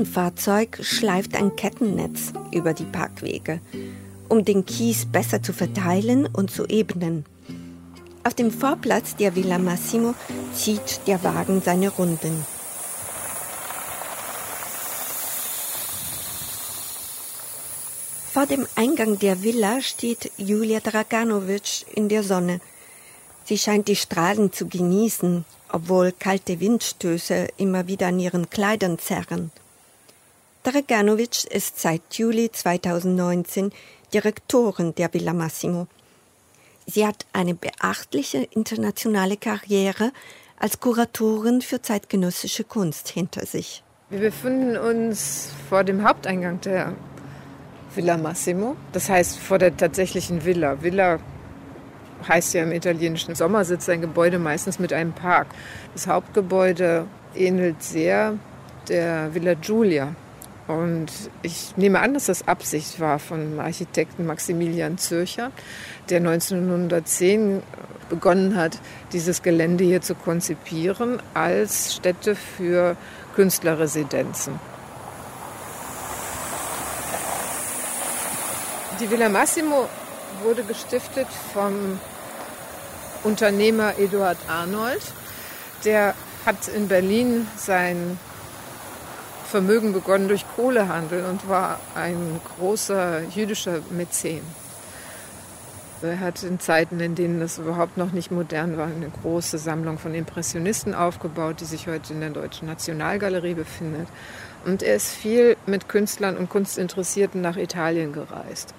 Ein 0.05 0.11
Gartenfahrzeug 0.13 0.79
schleift 0.83 1.35
ein 1.35 1.55
Kettennetz 1.55 2.31
über 2.51 2.73
die 2.73 2.85
Parkwege, 2.85 3.59
um 4.29 4.45
den 4.45 4.63
Kies 4.63 5.07
besser 5.07 5.41
zu 5.41 5.51
verteilen 5.51 6.27
und 6.31 6.51
zu 6.51 6.67
ebnen. 6.67 7.25
Auf 8.23 8.35
dem 8.35 8.51
Vorplatz 8.51 9.15
der 9.15 9.35
Villa 9.35 9.57
Massimo 9.57 10.13
zieht 10.53 11.01
der 11.07 11.23
Wagen 11.23 11.61
seine 11.65 11.89
Runden. 11.89 12.45
Vor 18.31 18.45
dem 18.45 18.67
Eingang 18.75 19.17
der 19.17 19.41
Villa 19.41 19.81
steht 19.81 20.31
Julia 20.37 20.81
Draganovic 20.81 21.85
in 21.95 22.09
der 22.09 22.21
Sonne. 22.21 22.61
Sie 23.45 23.57
scheint 23.57 23.87
die 23.87 23.95
Strahlen 23.95 24.53
zu 24.53 24.67
genießen, 24.67 25.45
obwohl 25.69 26.11
kalte 26.11 26.59
Windstöße 26.59 27.47
immer 27.57 27.87
wieder 27.87 28.07
an 28.07 28.19
ihren 28.19 28.49
Kleidern 28.51 28.99
zerren. 28.99 29.51
Draganovic 30.65 31.43
ist 31.51 31.79
seit 31.79 32.01
Juli 32.15 32.51
2019 32.51 33.71
Direktorin 34.11 34.95
der 34.95 35.13
Villa 35.13 35.31
Massimo. 35.31 35.85
Sie 36.87 37.05
hat 37.05 37.27
eine 37.33 37.53
beachtliche 37.53 38.39
internationale 38.49 39.37
Karriere 39.37 40.11
als 40.57 40.79
Kuratorin 40.79 41.61
für 41.61 41.83
zeitgenössische 41.83 42.63
Kunst 42.63 43.09
hinter 43.09 43.45
sich. 43.45 43.83
Wir 44.09 44.17
befinden 44.17 44.75
uns 44.75 45.51
vor 45.69 45.83
dem 45.83 46.03
Haupteingang 46.03 46.59
der 46.61 46.95
Villa 47.93 48.17
Massimo, 48.17 48.75
das 48.91 49.07
heißt 49.07 49.37
vor 49.37 49.59
der 49.59 49.77
tatsächlichen 49.77 50.45
Villa. 50.45 50.81
Villa 50.81 51.19
heißt 52.27 52.55
ja 52.55 52.63
im 52.63 52.71
italienischen 52.71 53.35
Sommersitz 53.35 53.87
ein 53.87 54.01
Gebäude 54.01 54.39
meistens 54.39 54.79
mit 54.79 54.93
einem 54.93 55.13
Park. 55.13 55.45
Das 55.93 56.07
Hauptgebäude 56.07 57.05
ähnelt 57.35 57.83
sehr 57.83 58.39
der 58.87 59.31
Villa 59.35 59.53
Giulia. 59.53 60.15
Und 60.67 61.11
ich 61.43 61.77
nehme 61.77 61.99
an, 61.99 62.15
dass 62.15 62.25
das 62.25 62.47
Absicht 62.47 62.99
war 62.99 63.19
von 63.19 63.59
Architekten 63.59 64.25
Maximilian 64.25 64.97
Zürcher, 64.97 65.51
der 66.09 66.17
1910 66.17 67.61
begonnen 68.09 68.55
hat, 68.55 68.79
dieses 69.13 69.43
Gelände 69.43 69.83
hier 69.83 70.01
zu 70.01 70.15
konzipieren 70.15 71.21
als 71.33 71.95
Stätte 71.95 72.35
für 72.35 72.97
Künstlerresidenzen. 73.35 74.59
Die 78.99 79.11
Villa 79.11 79.29
Massimo 79.29 79.87
wurde 80.43 80.63
gestiftet 80.63 81.27
vom 81.53 81.99
Unternehmer 83.23 83.99
Eduard 83.99 84.37
Arnold. 84.47 85.01
Der 85.83 86.15
hat 86.45 86.67
in 86.69 86.87
Berlin 86.87 87.47
sein 87.57 88.17
Vermögen 89.55 89.93
begonnen 89.93 90.27
durch 90.27 90.43
Kohlehandel 90.57 91.23
und 91.23 91.47
war 91.47 91.79
ein 91.95 92.41
großer 92.57 93.21
jüdischer 93.33 93.79
Mäzen. 93.89 94.41
Er 96.01 96.19
hat 96.19 96.43
in 96.43 96.59
Zeiten, 96.59 96.99
in 96.99 97.15
denen 97.15 97.39
das 97.39 97.57
überhaupt 97.57 97.95
noch 97.95 98.11
nicht 98.11 98.31
modern 98.31 98.77
war, 98.77 98.87
eine 98.87 99.09
große 99.21 99.57
Sammlung 99.57 99.97
von 99.97 100.13
Impressionisten 100.13 100.93
aufgebaut, 100.93 101.61
die 101.61 101.65
sich 101.65 101.87
heute 101.87 102.11
in 102.11 102.19
der 102.19 102.31
Deutschen 102.31 102.67
Nationalgalerie 102.67 103.53
befindet. 103.53 104.09
Und 104.65 104.83
er 104.83 104.95
ist 104.95 105.13
viel 105.13 105.55
mit 105.67 105.87
Künstlern 105.87 106.35
und 106.35 106.49
Kunstinteressierten 106.49 107.39
nach 107.39 107.55
Italien 107.55 108.11
gereist 108.11 108.75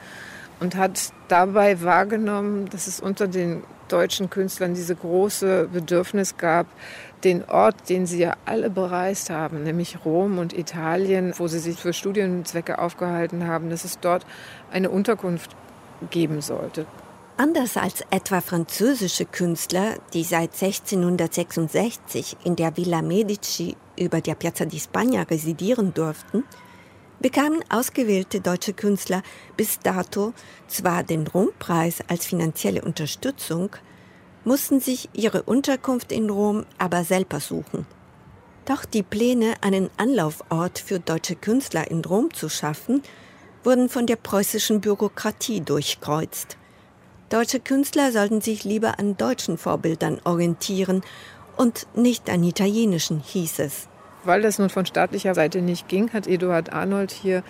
und 0.60 0.76
hat 0.76 1.10
dabei 1.28 1.80
wahrgenommen, 1.80 2.68
dass 2.68 2.86
es 2.86 3.00
unter 3.00 3.28
den 3.28 3.62
deutschen 3.88 4.30
Künstlern 4.30 4.74
diese 4.74 4.94
große 4.94 5.68
Bedürfnis 5.72 6.36
gab, 6.36 6.66
den 7.26 7.44
Ort, 7.44 7.88
den 7.88 8.06
sie 8.06 8.20
ja 8.20 8.36
alle 8.44 8.70
bereist 8.70 9.30
haben, 9.30 9.64
nämlich 9.64 10.04
Rom 10.04 10.38
und 10.38 10.56
Italien, 10.56 11.34
wo 11.36 11.48
sie 11.48 11.58
sich 11.58 11.76
für 11.76 11.92
Studienzwecke 11.92 12.78
aufgehalten 12.78 13.48
haben, 13.48 13.68
dass 13.68 13.84
es 13.84 13.98
dort 13.98 14.24
eine 14.70 14.90
Unterkunft 14.90 15.50
geben 16.10 16.40
sollte. 16.40 16.86
Anders 17.36 17.76
als 17.76 18.04
etwa 18.10 18.40
französische 18.40 19.24
Künstler, 19.24 19.96
die 20.14 20.22
seit 20.22 20.52
1666 20.52 22.36
in 22.44 22.54
der 22.54 22.76
Villa 22.76 23.02
Medici 23.02 23.76
über 23.98 24.20
der 24.20 24.36
Piazza 24.36 24.64
di 24.64 24.78
Spagna 24.78 25.22
residieren 25.22 25.92
durften, 25.92 26.44
bekamen 27.18 27.64
ausgewählte 27.68 28.40
deutsche 28.40 28.72
Künstler 28.72 29.22
bis 29.56 29.80
dato 29.80 30.32
zwar 30.68 31.02
den 31.02 31.26
Rompreis 31.26 31.98
als 32.08 32.24
finanzielle 32.24 32.82
Unterstützung, 32.82 33.70
mussten 34.46 34.80
sich 34.80 35.10
ihre 35.12 35.42
Unterkunft 35.42 36.12
in 36.12 36.30
Rom 36.30 36.64
aber 36.78 37.04
selber 37.04 37.40
suchen. 37.40 37.84
Doch 38.64 38.84
die 38.84 39.02
Pläne, 39.02 39.54
einen 39.60 39.90
Anlaufort 39.96 40.78
für 40.78 40.98
deutsche 40.98 41.36
Künstler 41.36 41.90
in 41.90 42.04
Rom 42.04 42.32
zu 42.32 42.48
schaffen, 42.48 43.02
wurden 43.64 43.88
von 43.88 44.06
der 44.06 44.16
preußischen 44.16 44.80
Bürokratie 44.80 45.60
durchkreuzt. 45.60 46.56
Deutsche 47.28 47.58
Künstler 47.58 48.12
sollten 48.12 48.40
sich 48.40 48.62
lieber 48.62 49.00
an 49.00 49.16
deutschen 49.16 49.58
Vorbildern 49.58 50.20
orientieren 50.24 51.02
und 51.56 51.88
nicht 51.96 52.30
an 52.30 52.44
italienischen, 52.44 53.20
hieß 53.20 53.58
es. 53.58 53.88
Weil 54.22 54.42
das 54.42 54.60
nun 54.60 54.70
von 54.70 54.86
staatlicher 54.86 55.34
Seite 55.34 55.60
nicht 55.60 55.88
ging, 55.88 56.12
hat 56.12 56.28
Eduard 56.28 56.72
Arnold 56.72 57.10
hier 57.10 57.42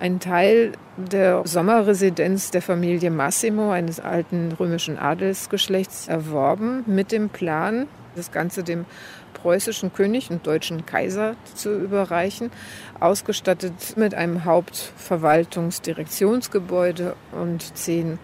einen 0.00 0.20
Teil 0.20 0.72
der 0.96 1.46
Sommerresidenz 1.46 2.50
der 2.50 2.62
Familie 2.62 3.10
Massimo, 3.10 3.70
eines 3.70 4.00
alten 4.00 4.52
römischen 4.52 4.98
Adelsgeschlechts, 4.98 6.08
erworben 6.08 6.84
mit 6.86 7.12
dem 7.12 7.28
Plan, 7.28 7.86
das 8.16 8.32
Ganze 8.32 8.64
dem 8.64 8.86
preußischen 9.34 9.92
König 9.92 10.30
und 10.30 10.46
deutschen 10.46 10.86
Kaiser 10.86 11.36
zu 11.54 11.78
überreichen, 11.78 12.50
ausgestattet 12.98 13.96
mit 13.96 14.14
einem 14.14 14.44
Hauptverwaltungsdirektionsgebäude 14.44 17.14
und 17.32 17.76
zehn 17.76 18.18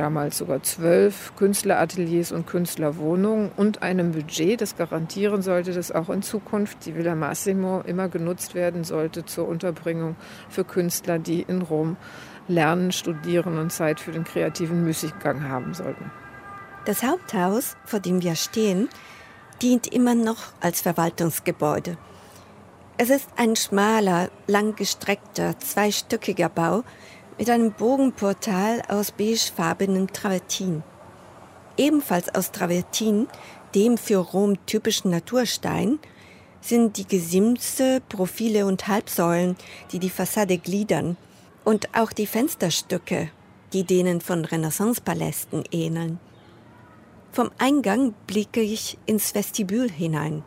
damals 0.00 0.38
sogar 0.38 0.62
zwölf 0.62 1.36
Künstlerateliers 1.36 2.32
und 2.32 2.46
Künstlerwohnungen 2.46 3.50
und 3.54 3.82
einem 3.82 4.12
Budget, 4.12 4.62
das 4.62 4.74
garantieren 4.76 5.42
sollte, 5.42 5.72
dass 5.74 5.92
auch 5.92 6.08
in 6.08 6.22
Zukunft 6.22 6.86
die 6.86 6.94
Villa 6.94 7.14
Massimo 7.14 7.82
immer 7.82 8.08
genutzt 8.08 8.54
werden 8.54 8.82
sollte 8.82 9.26
zur 9.26 9.46
Unterbringung 9.46 10.16
für 10.48 10.64
Künstler, 10.64 11.18
die 11.18 11.42
in 11.42 11.60
Rom 11.60 11.98
lernen, 12.48 12.92
studieren 12.92 13.58
und 13.58 13.72
Zeit 13.72 14.00
für 14.00 14.10
den 14.10 14.24
kreativen 14.24 14.82
Müßiggang 14.84 15.46
haben 15.46 15.74
sollten. 15.74 16.10
Das 16.86 17.02
Haupthaus, 17.02 17.76
vor 17.84 18.00
dem 18.00 18.22
wir 18.22 18.36
stehen, 18.36 18.88
dient 19.60 19.86
immer 19.86 20.14
noch 20.14 20.54
als 20.62 20.80
Verwaltungsgebäude. 20.80 21.98
Es 22.96 23.10
ist 23.10 23.28
ein 23.36 23.54
schmaler, 23.54 24.30
langgestreckter, 24.46 25.58
zweistöckiger 25.58 26.48
Bau, 26.48 26.84
mit 27.40 27.48
einem 27.48 27.72
Bogenportal 27.72 28.82
aus 28.88 29.12
beigefarbenen 29.12 30.08
Travertin. 30.08 30.82
Ebenfalls 31.78 32.34
aus 32.34 32.52
Travertin, 32.52 33.28
dem 33.74 33.96
für 33.96 34.18
Rom 34.18 34.58
typischen 34.66 35.10
Naturstein, 35.10 35.98
sind 36.60 36.98
die 36.98 37.06
Gesimse, 37.06 38.02
Profile 38.10 38.66
und 38.66 38.88
Halbsäulen, 38.88 39.56
die 39.90 39.98
die 39.98 40.10
Fassade 40.10 40.58
gliedern, 40.58 41.16
und 41.64 41.88
auch 41.96 42.12
die 42.12 42.26
Fensterstücke, 42.26 43.30
die 43.72 43.84
denen 43.84 44.20
von 44.20 44.44
Renaissancepalästen 44.44 45.64
ähneln. 45.72 46.20
Vom 47.32 47.50
Eingang 47.56 48.12
blicke 48.26 48.60
ich 48.60 48.98
ins 49.06 49.34
Vestibül 49.34 49.90
hinein. 49.90 50.42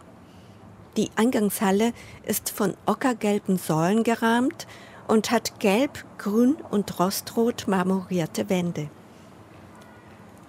Die 0.96 1.10
Eingangshalle 1.16 1.92
ist 2.24 2.52
von 2.52 2.76
ockergelben 2.86 3.58
Säulen 3.58 4.04
gerahmt 4.04 4.68
und 5.08 5.32
hat 5.32 5.60
gelb, 5.60 6.04
grün 6.18 6.56
und 6.72 7.00
rostrot 7.00 7.68
marmorierte 7.68 8.50
Wände. 8.50 8.90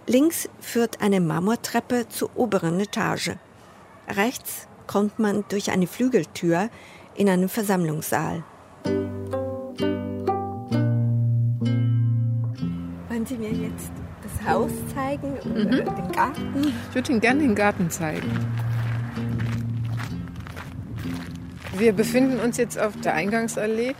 Links 0.07 0.49
führt 0.61 1.01
eine 1.01 1.21
Marmortreppe 1.21 2.09
zur 2.09 2.31
oberen 2.37 2.79
Etage. 2.79 3.33
Rechts 4.09 4.69
kommt 4.87 5.19
man 5.19 5.45
durch 5.49 5.71
eine 5.71 5.87
Flügeltür 5.87 6.69
in 7.15 7.29
einen 7.29 7.49
Versammlungssaal. 7.49 8.45
Wollen 13.09 13.27
Sie 13.27 13.37
mir 13.37 13.51
jetzt 13.51 13.91
das 14.23 14.47
Haus 14.47 14.71
zeigen 14.95 15.39
oder 15.39 15.65
mhm. 15.65 15.97
den 15.97 16.13
Garten? 16.13 16.75
Ich 16.89 16.95
würde 16.95 17.13
Ihnen 17.13 17.21
gerne 17.21 17.41
den 17.41 17.55
Garten 17.55 17.91
zeigen. 17.91 18.31
Wir 21.77 21.93
befinden 21.93 22.39
uns 22.41 22.57
jetzt 22.57 22.79
auf 22.79 22.93
der 23.01 23.15
Eingangsallee 23.15 23.95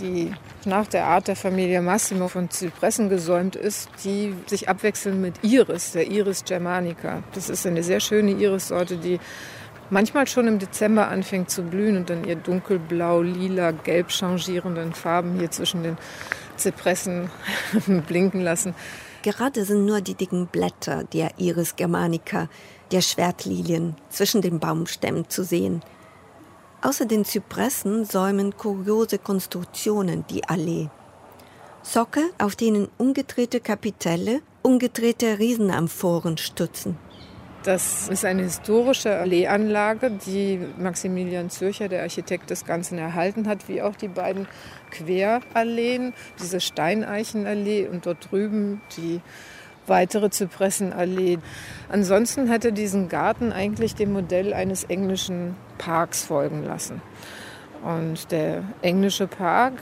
die 0.00 0.32
nach 0.64 0.86
der 0.86 1.06
Art 1.06 1.28
der 1.28 1.36
Familie 1.36 1.80
Massimo 1.82 2.28
von 2.28 2.50
Zypressen 2.50 3.08
gesäumt 3.08 3.56
ist, 3.56 3.88
die 4.04 4.34
sich 4.46 4.68
abwechseln 4.68 5.20
mit 5.20 5.42
Iris, 5.42 5.92
der 5.92 6.10
Iris 6.10 6.44
germanica. 6.44 7.22
Das 7.34 7.48
ist 7.48 7.66
eine 7.66 7.82
sehr 7.82 8.00
schöne 8.00 8.32
Irissorte, 8.32 8.96
die 8.96 9.18
manchmal 9.90 10.26
schon 10.26 10.48
im 10.48 10.58
Dezember 10.58 11.08
anfängt 11.08 11.50
zu 11.50 11.62
blühen 11.62 11.96
und 11.96 12.10
dann 12.10 12.24
ihr 12.24 12.36
dunkelblau, 12.36 13.22
lila, 13.22 13.72
gelb 13.72 14.08
changierenden 14.08 14.94
Farben 14.94 15.38
hier 15.38 15.50
zwischen 15.50 15.82
den 15.82 15.98
Zypressen 16.56 17.30
blinken 18.06 18.40
lassen. 18.40 18.74
Gerade 19.22 19.64
sind 19.64 19.84
nur 19.84 20.00
die 20.00 20.14
dicken 20.14 20.48
Blätter 20.48 21.04
der 21.04 21.30
Iris 21.38 21.76
germanica, 21.76 22.48
der 22.90 23.02
Schwertlilien, 23.02 23.94
zwischen 24.08 24.42
den 24.42 24.58
Baumstämmen 24.58 25.28
zu 25.28 25.44
sehen. 25.44 25.82
Außer 26.84 27.06
den 27.06 27.24
Zypressen 27.24 28.04
säumen 28.04 28.56
kuriose 28.56 29.18
Konstruktionen 29.18 30.24
die 30.28 30.42
Allee. 30.48 30.88
Socke, 31.82 32.22
auf 32.38 32.56
denen 32.56 32.88
umgedrehte 32.98 33.60
Kapitelle, 33.60 34.40
umgedrehte 34.62 35.38
Riesenamphoren 35.38 36.38
stützen. 36.38 36.98
Das 37.62 38.08
ist 38.08 38.24
eine 38.24 38.42
historische 38.42 39.16
Alleeanlage, 39.16 40.10
die 40.10 40.58
Maximilian 40.76 41.50
Zürcher, 41.50 41.88
der 41.88 42.02
Architekt 42.02 42.50
des 42.50 42.64
Ganzen, 42.64 42.98
erhalten 42.98 43.46
hat, 43.46 43.68
wie 43.68 43.80
auch 43.80 43.94
die 43.94 44.08
beiden 44.08 44.48
Queralleen, 44.90 46.12
diese 46.40 46.60
Steineichenallee 46.60 47.86
und 47.86 48.06
dort 48.06 48.32
drüben 48.32 48.80
die 48.96 49.20
weitere 49.86 50.30
Zypressenallee. 50.30 51.38
Ansonsten 51.88 52.48
hätte 52.48 52.72
diesen 52.72 53.08
Garten 53.08 53.52
eigentlich 53.52 53.94
dem 53.94 54.12
Modell 54.12 54.52
eines 54.52 54.82
englischen 54.84 55.54
Parks 55.84 56.24
folgen 56.24 56.64
lassen. 56.64 57.02
Und 57.82 58.30
der 58.30 58.62
englische 58.82 59.26
Park 59.26 59.74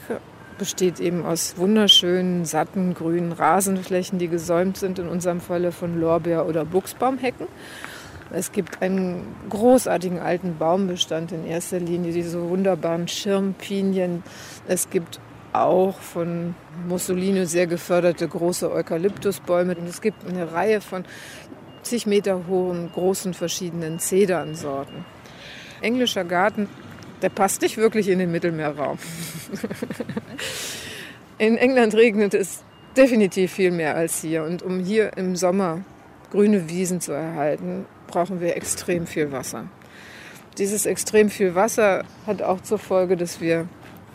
besteht 0.57 0.99
eben 0.99 1.25
aus 1.25 1.57
wunderschönen, 1.57 2.45
satten, 2.45 2.93
grünen 2.93 3.31
Rasenflächen, 3.31 4.19
die 4.19 4.27
gesäumt 4.27 4.77
sind, 4.77 4.99
in 4.99 5.07
unserem 5.07 5.41
Falle 5.41 5.71
von 5.71 5.99
Lorbeer- 5.99 6.47
oder 6.47 6.65
Buchsbaumhecken. 6.65 7.47
Es 8.33 8.51
gibt 8.51 8.81
einen 8.81 9.35
großartigen 9.49 10.19
alten 10.19 10.57
Baumbestand 10.57 11.31
in 11.31 11.45
erster 11.45 11.79
Linie, 11.79 12.13
diese 12.13 12.41
wunderbaren 12.49 13.07
Schirmpinien. 13.07 14.23
Es 14.67 14.89
gibt 14.89 15.19
auch 15.53 15.99
von 15.99 16.55
Mussolini 16.87 17.45
sehr 17.45 17.67
geförderte 17.67 18.27
große 18.27 18.71
Eukalyptusbäume. 18.71 19.75
Und 19.75 19.87
es 19.87 20.01
gibt 20.01 20.25
eine 20.27 20.53
Reihe 20.53 20.79
von 20.79 21.03
zig 21.83 22.05
Meter 22.05 22.47
hohen, 22.47 22.91
großen 22.93 23.33
verschiedenen 23.33 23.99
Zedernsorten. 23.99 25.05
Englischer 25.81 26.23
Garten 26.23 26.67
der 27.21 27.29
passt 27.29 27.61
nicht 27.61 27.77
wirklich 27.77 28.09
in 28.09 28.19
den 28.19 28.31
Mittelmeerraum. 28.31 28.97
in 31.37 31.57
England 31.57 31.93
regnet 31.95 32.33
es 32.33 32.63
definitiv 32.97 33.51
viel 33.53 33.71
mehr 33.71 33.95
als 33.95 34.21
hier. 34.21 34.43
Und 34.43 34.63
um 34.63 34.79
hier 34.79 35.17
im 35.17 35.35
Sommer 35.35 35.81
grüne 36.31 36.69
Wiesen 36.69 37.01
zu 37.01 37.11
erhalten, 37.11 37.85
brauchen 38.07 38.41
wir 38.41 38.55
extrem 38.55 39.07
viel 39.07 39.31
Wasser. 39.31 39.65
Dieses 40.57 40.85
extrem 40.85 41.29
viel 41.29 41.55
Wasser 41.55 42.03
hat 42.27 42.41
auch 42.41 42.61
zur 42.61 42.77
Folge, 42.77 43.15
dass 43.15 43.39
wir 43.39 43.67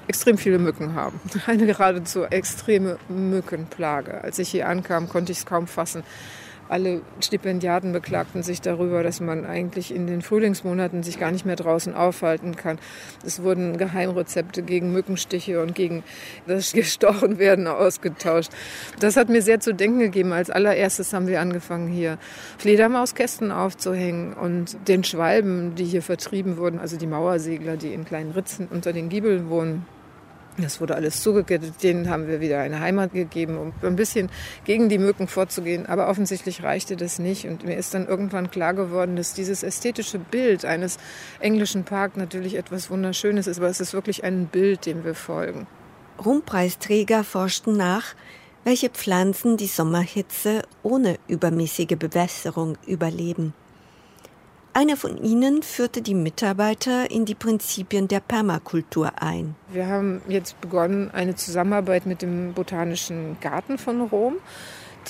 extrem 0.08 0.38
viele 0.38 0.58
Mücken 0.58 0.94
haben. 0.94 1.20
Eine 1.46 1.66
geradezu 1.66 2.24
extreme 2.24 2.98
Mückenplage. 3.08 4.22
Als 4.22 4.38
ich 4.38 4.50
hier 4.50 4.68
ankam, 4.68 5.08
konnte 5.08 5.32
ich 5.32 5.38
es 5.38 5.46
kaum 5.46 5.66
fassen. 5.66 6.02
Alle 6.68 7.02
Stipendiaten 7.20 7.92
beklagten 7.92 8.42
sich 8.42 8.60
darüber, 8.60 9.02
dass 9.02 9.20
man 9.20 9.46
eigentlich 9.46 9.94
in 9.94 10.06
den 10.06 10.22
Frühlingsmonaten 10.22 11.02
sich 11.02 11.18
gar 11.18 11.30
nicht 11.30 11.46
mehr 11.46 11.56
draußen 11.56 11.94
aufhalten 11.94 12.56
kann. 12.56 12.78
Es 13.24 13.42
wurden 13.42 13.78
Geheimrezepte 13.78 14.62
gegen 14.62 14.92
Mückenstiche 14.92 15.62
und 15.62 15.74
gegen 15.74 16.02
das 16.46 16.72
Gestochenwerden 16.72 17.66
ausgetauscht. 17.66 18.50
Das 18.98 19.16
hat 19.16 19.28
mir 19.28 19.42
sehr 19.42 19.60
zu 19.60 19.74
denken 19.74 20.00
gegeben. 20.00 20.32
Als 20.32 20.50
allererstes 20.50 21.12
haben 21.12 21.28
wir 21.28 21.40
angefangen, 21.40 21.88
hier 21.88 22.18
Fledermauskästen 22.58 23.52
aufzuhängen 23.52 24.34
und 24.34 24.76
den 24.88 25.04
Schwalben, 25.04 25.74
die 25.76 25.84
hier 25.84 26.02
vertrieben 26.02 26.56
wurden, 26.56 26.78
also 26.80 26.96
die 26.96 27.06
Mauersegler, 27.06 27.76
die 27.76 27.92
in 27.92 28.04
kleinen 28.04 28.32
Ritzen 28.32 28.68
unter 28.70 28.92
den 28.92 29.08
Giebeln 29.08 29.48
wohnen, 29.50 29.86
das 30.58 30.80
wurde 30.80 30.94
alles 30.94 31.22
zugekettet. 31.22 31.82
Denen 31.82 32.08
haben 32.08 32.28
wir 32.28 32.40
wieder 32.40 32.60
eine 32.60 32.80
Heimat 32.80 33.12
gegeben, 33.12 33.58
um 33.58 33.72
ein 33.82 33.96
bisschen 33.96 34.30
gegen 34.64 34.88
die 34.88 34.98
Mücken 34.98 35.28
vorzugehen. 35.28 35.86
Aber 35.86 36.08
offensichtlich 36.08 36.62
reichte 36.62 36.96
das 36.96 37.18
nicht. 37.18 37.46
Und 37.46 37.64
mir 37.64 37.76
ist 37.76 37.94
dann 37.94 38.06
irgendwann 38.06 38.50
klar 38.50 38.74
geworden, 38.74 39.16
dass 39.16 39.34
dieses 39.34 39.62
ästhetische 39.62 40.18
Bild 40.18 40.64
eines 40.64 40.98
englischen 41.40 41.84
Parks 41.84 42.16
natürlich 42.16 42.54
etwas 42.56 42.90
Wunderschönes 42.90 43.46
ist. 43.46 43.58
Aber 43.58 43.68
es 43.68 43.80
ist 43.80 43.92
wirklich 43.92 44.24
ein 44.24 44.46
Bild, 44.46 44.86
dem 44.86 45.04
wir 45.04 45.14
folgen. 45.14 45.66
Rumpreisträger 46.24 47.24
forschten 47.24 47.76
nach, 47.76 48.14
welche 48.64 48.88
Pflanzen 48.88 49.56
die 49.56 49.66
Sommerhitze 49.66 50.62
ohne 50.82 51.18
übermäßige 51.28 51.96
Bewässerung 51.98 52.78
überleben. 52.86 53.52
Einer 54.76 54.98
von 54.98 55.16
ihnen 55.16 55.62
führte 55.62 56.02
die 56.02 56.12
Mitarbeiter 56.12 57.10
in 57.10 57.24
die 57.24 57.34
Prinzipien 57.34 58.08
der 58.08 58.20
Permakultur 58.20 59.10
ein. 59.22 59.54
Wir 59.70 59.86
haben 59.86 60.20
jetzt 60.28 60.60
begonnen 60.60 61.10
eine 61.14 61.34
Zusammenarbeit 61.34 62.04
mit 62.04 62.20
dem 62.20 62.52
Botanischen 62.52 63.38
Garten 63.40 63.78
von 63.78 64.02
Rom 64.02 64.34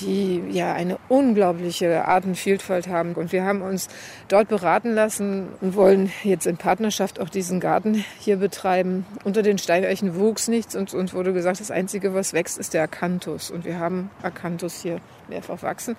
die 0.01 0.43
ja 0.51 0.75
eine 0.75 0.99
unglaubliche 1.09 2.05
Artenvielfalt 2.05 2.87
haben. 2.87 3.15
Und 3.15 3.33
wir 3.33 3.45
haben 3.45 3.63
uns 3.63 3.89
dort 4.29 4.49
beraten 4.49 4.93
lassen 4.93 5.49
und 5.63 5.75
wollen 5.75 6.13
jetzt 6.23 6.47
in 6.47 6.59
Partnerschaft 6.59 7.19
auch 7.19 7.31
diesen 7.31 7.61
Garten 7.61 8.05
hier 8.19 8.37
betreiben. 8.37 9.07
Unter 9.25 9.41
den 9.41 9.57
Steineichen 9.57 10.17
wuchs 10.17 10.49
nichts 10.49 10.77
und 10.77 10.93
uns 10.93 11.15
wurde 11.15 11.33
gesagt, 11.33 11.61
das 11.61 11.71
Einzige, 11.71 12.13
was 12.13 12.35
wächst, 12.35 12.59
ist 12.59 12.75
der 12.75 12.83
Akanthus. 12.83 13.51
Und 13.51 13.65
wir 13.65 13.79
haben 13.79 14.11
Akanthus 14.23 14.83
hier 14.83 15.01
mehrfach 15.29 15.63
wachsen. 15.63 15.97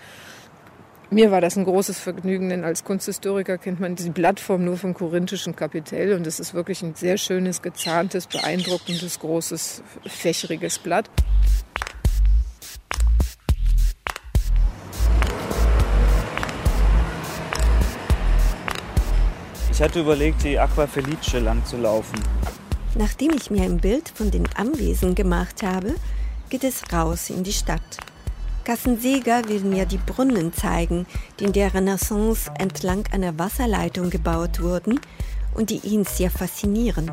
Mir 1.10 1.32
war 1.32 1.40
das 1.40 1.56
ein 1.56 1.64
großes 1.64 2.00
Vergnügen, 2.00 2.50
denn 2.50 2.66
als 2.66 2.84
Kunsthistoriker 2.84 3.58
kennt 3.58 3.80
man 3.80 3.96
die 3.96 4.10
Blattform 4.10 4.66
nur 4.66 4.76
vom 4.76 4.94
korinthischen 4.94 5.56
Kapitell 5.56 6.14
und 6.14 6.28
es 6.28 6.38
ist 6.38 6.54
wirklich 6.54 6.82
ein 6.82 6.96
sehr 6.96 7.18
schönes, 7.18 7.62
gezahntes, 7.62 8.28
beeindruckendes, 8.28 9.18
großes, 9.20 9.84
fächeriges 10.06 10.80
Blatt. 10.80 11.10
Ich 19.72 19.82
hatte 19.82 20.02
überlegt, 20.02 20.44
die 20.44 20.60
Aqua 20.60 20.88
Felice 20.88 21.40
lang 21.40 21.64
zu 21.64 21.78
laufen. 21.78 22.20
Nachdem 22.96 23.32
ich 23.32 23.50
mir 23.50 23.62
ein 23.62 23.78
Bild 23.78 24.10
von 24.10 24.30
den 24.30 24.46
Anwesen 24.58 25.16
gemacht 25.16 25.64
habe, 25.64 25.96
geht 26.50 26.66
es 26.66 26.92
raus 26.92 27.30
in 27.30 27.44
die 27.44 27.54
Stadt. 27.54 27.98
Kassenseger 28.68 29.48
will 29.48 29.62
mir 29.62 29.86
die 29.86 29.98
Brunnen 29.98 30.52
zeigen, 30.52 31.06
die 31.40 31.46
in 31.46 31.54
der 31.54 31.74
Renaissance 31.74 32.52
entlang 32.60 33.06
einer 33.14 33.40
Wasserleitung 33.40 34.10
gebaut 34.10 34.62
wurden 34.62 35.00
und 35.56 35.70
die 35.70 35.80
ihn 35.88 36.04
sehr 36.04 36.30
faszinieren. 36.30 37.10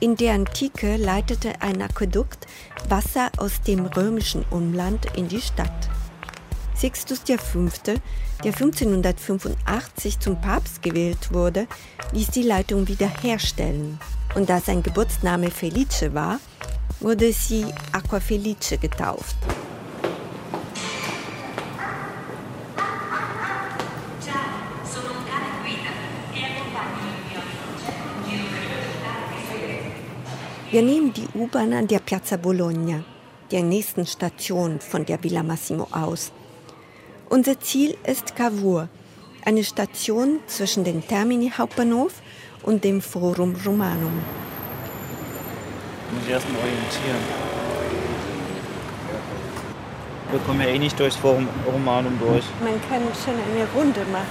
In 0.00 0.16
der 0.16 0.34
Antike 0.34 0.98
leitete 0.98 1.62
ein 1.62 1.80
Aquädukt 1.80 2.46
Wasser 2.90 3.30
aus 3.38 3.62
dem 3.62 3.86
römischen 3.86 4.44
Umland 4.50 5.06
in 5.16 5.28
die 5.28 5.40
Stadt. 5.40 5.88
Sixtus 6.74 7.20
V., 7.20 7.70
der 8.44 8.52
1585 8.52 10.20
zum 10.20 10.38
Papst 10.42 10.82
gewählt 10.82 11.32
wurde, 11.32 11.68
ließ 12.12 12.28
die 12.32 12.42
Leitung 12.42 12.86
wiederherstellen. 12.86 13.98
Und 14.34 14.50
da 14.50 14.60
sein 14.60 14.82
Geburtsname 14.82 15.50
Felice 15.50 16.12
war, 16.12 16.38
wurde 17.00 17.32
sie 17.32 17.64
Aqua 17.92 18.20
Felice 18.20 18.76
getauft. 18.76 19.36
Wir 30.76 30.82
nehmen 30.82 31.10
die 31.14 31.26
U-Bahn 31.34 31.72
an 31.72 31.86
der 31.86 32.00
Piazza 32.00 32.36
Bologna, 32.36 33.02
der 33.50 33.62
nächsten 33.62 34.04
Station 34.06 34.78
von 34.78 35.06
der 35.06 35.24
Villa 35.24 35.42
Massimo 35.42 35.88
aus. 35.90 36.32
Unser 37.30 37.58
Ziel 37.60 37.96
ist 38.04 38.36
Cavour, 38.36 38.90
eine 39.46 39.64
Station 39.64 40.38
zwischen 40.46 40.84
dem 40.84 41.00
Termini 41.08 41.50
Hauptbahnhof 41.56 42.12
und 42.62 42.84
dem 42.84 43.00
Forum 43.00 43.56
Romanum. 43.64 44.20
Ich 46.10 46.18
muss 46.20 46.28
erstmal 46.28 46.60
orientieren. 46.60 47.24
Wir 50.30 50.40
kommen 50.40 50.60
ja 50.60 50.66
eh 50.66 50.78
nicht 50.78 51.00
durchs 51.00 51.16
Forum 51.16 51.48
Romanum 51.72 52.18
durch. 52.18 52.44
Man 52.60 52.78
kann 52.90 53.00
schon 53.24 53.32
eine 53.32 53.66
Runde 53.74 54.00
machen. 54.12 54.26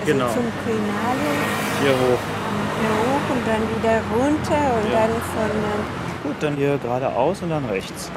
Also 0.00 0.12
Genau. 0.12 0.32
zum 0.32 0.46
Quirinale, 0.64 1.30
Hier 1.80 1.92
hoch. 1.92 2.18
hier 2.80 2.90
hoch 2.90 3.15
und 3.30 3.46
dann 3.46 3.62
wieder 3.76 4.00
runter 4.14 4.74
und 4.82 4.92
Ja. 4.92 5.06
dann 5.06 5.10
von 5.10 5.50
ähm, 5.50 6.22
Gut, 6.22 6.36
dann 6.40 6.56
hier 6.56 6.78
geradeaus 6.78 7.42
und 7.42 7.50
dann 7.50 7.64
rechts. 7.66 8.10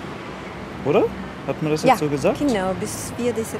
Oder? 0.86 1.04
Hat 1.48 1.62
man 1.62 1.72
das 1.72 1.84
ja, 1.84 1.90
jetzt 1.90 2.00
so 2.00 2.08
gesagt? 2.08 2.40
genau, 2.40 2.74
bis 2.80 3.12
4. 3.18 3.34
September. 3.36 3.60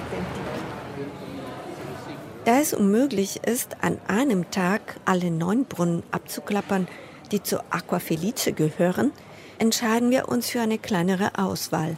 Da 2.46 2.60
es 2.60 2.74
unmöglich 2.74 3.42
ist, 3.46 3.78
an 3.82 4.00
einem 4.08 4.50
Tag 4.50 4.96
alle 5.06 5.30
neun 5.30 5.66
Brunnen 5.66 6.04
abzuklappern, 6.12 6.88
die 7.32 7.44
zur 7.44 7.64
Aqua 7.70 8.00
Felice 8.00 8.54
gehören, 8.54 9.12
entscheiden 9.60 10.10
wir 10.10 10.30
uns 10.30 10.50
für 10.50 10.62
eine 10.62 10.78
kleinere 10.78 11.38
Auswahl. 11.38 11.98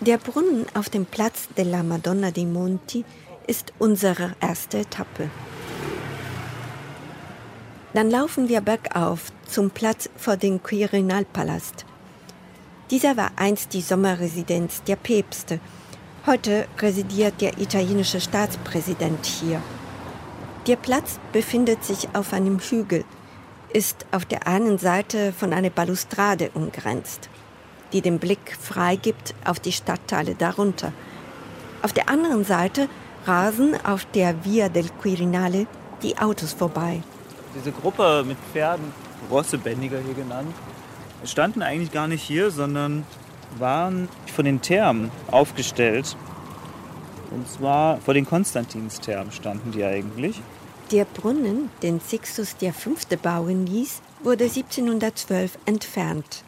Der 0.00 0.18
Brunnen 0.18 0.66
auf 0.74 0.88
dem 0.90 1.06
Platz 1.06 1.48
della 1.56 1.82
Madonna 1.82 2.30
dei 2.30 2.44
Monti 2.44 3.04
ist 3.46 3.72
unsere 3.78 4.32
erste 4.40 4.78
Etappe. 4.78 5.30
Dann 7.96 8.10
laufen 8.10 8.50
wir 8.50 8.60
bergauf 8.60 9.32
zum 9.48 9.70
Platz 9.70 10.10
vor 10.18 10.36
dem 10.36 10.62
Quirinalpalast. 10.62 11.86
Dieser 12.90 13.16
war 13.16 13.30
einst 13.36 13.72
die 13.72 13.80
Sommerresidenz 13.80 14.82
der 14.82 14.96
Päpste. 14.96 15.60
Heute 16.26 16.66
residiert 16.78 17.40
der 17.40 17.56
italienische 17.58 18.20
Staatspräsident 18.20 19.24
hier. 19.24 19.62
Der 20.66 20.76
Platz 20.76 21.18
befindet 21.32 21.84
sich 21.84 22.06
auf 22.12 22.34
einem 22.34 22.58
Hügel, 22.58 23.02
ist 23.72 24.04
auf 24.12 24.26
der 24.26 24.46
einen 24.46 24.76
Seite 24.76 25.32
von 25.32 25.54
einer 25.54 25.70
Balustrade 25.70 26.50
umgrenzt, 26.52 27.30
die 27.94 28.02
den 28.02 28.18
Blick 28.18 28.58
freigibt 28.60 29.34
auf 29.46 29.58
die 29.58 29.72
Stadtteile 29.72 30.34
darunter. 30.34 30.92
Auf 31.80 31.94
der 31.94 32.10
anderen 32.10 32.44
Seite 32.44 32.90
rasen 33.24 33.74
auf 33.86 34.04
der 34.12 34.44
Via 34.44 34.68
del 34.68 34.90
Quirinale 35.00 35.66
die 36.02 36.18
Autos 36.18 36.52
vorbei. 36.52 37.02
Diese 37.56 37.72
Gruppe 37.72 38.24
mit 38.26 38.36
Pferden, 38.52 38.92
Rossebändiger 39.30 39.98
hier 39.98 40.14
genannt, 40.14 40.54
standen 41.24 41.62
eigentlich 41.62 41.90
gar 41.90 42.06
nicht 42.06 42.22
hier, 42.22 42.50
sondern 42.50 43.04
waren 43.58 44.08
von 44.34 44.44
den 44.44 44.60
Thermen 44.60 45.10
aufgestellt. 45.30 46.16
Und 47.30 47.48
zwar 47.48 47.98
vor 47.98 48.14
den 48.14 48.26
Konstantinsthermen 48.26 49.32
standen 49.32 49.72
die 49.72 49.84
eigentlich. 49.84 50.40
Der 50.92 51.04
Brunnen, 51.04 51.70
den 51.82 52.00
Sixtus 52.00 52.54
V. 52.60 52.90
bauen 53.22 53.66
ließ, 53.66 54.00
wurde 54.22 54.44
1712 54.44 55.58
entfernt. 55.64 56.44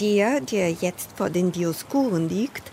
Der, 0.00 0.40
der 0.40 0.72
jetzt 0.72 1.10
vor 1.16 1.30
den 1.30 1.52
Dioskuren 1.52 2.28
liegt, 2.28 2.70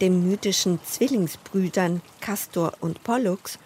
den 0.00 0.28
mythischen 0.28 0.80
Zwillingsbrüdern 0.84 2.02
Castor 2.20 2.72
und 2.80 3.04
Pollux, 3.04 3.58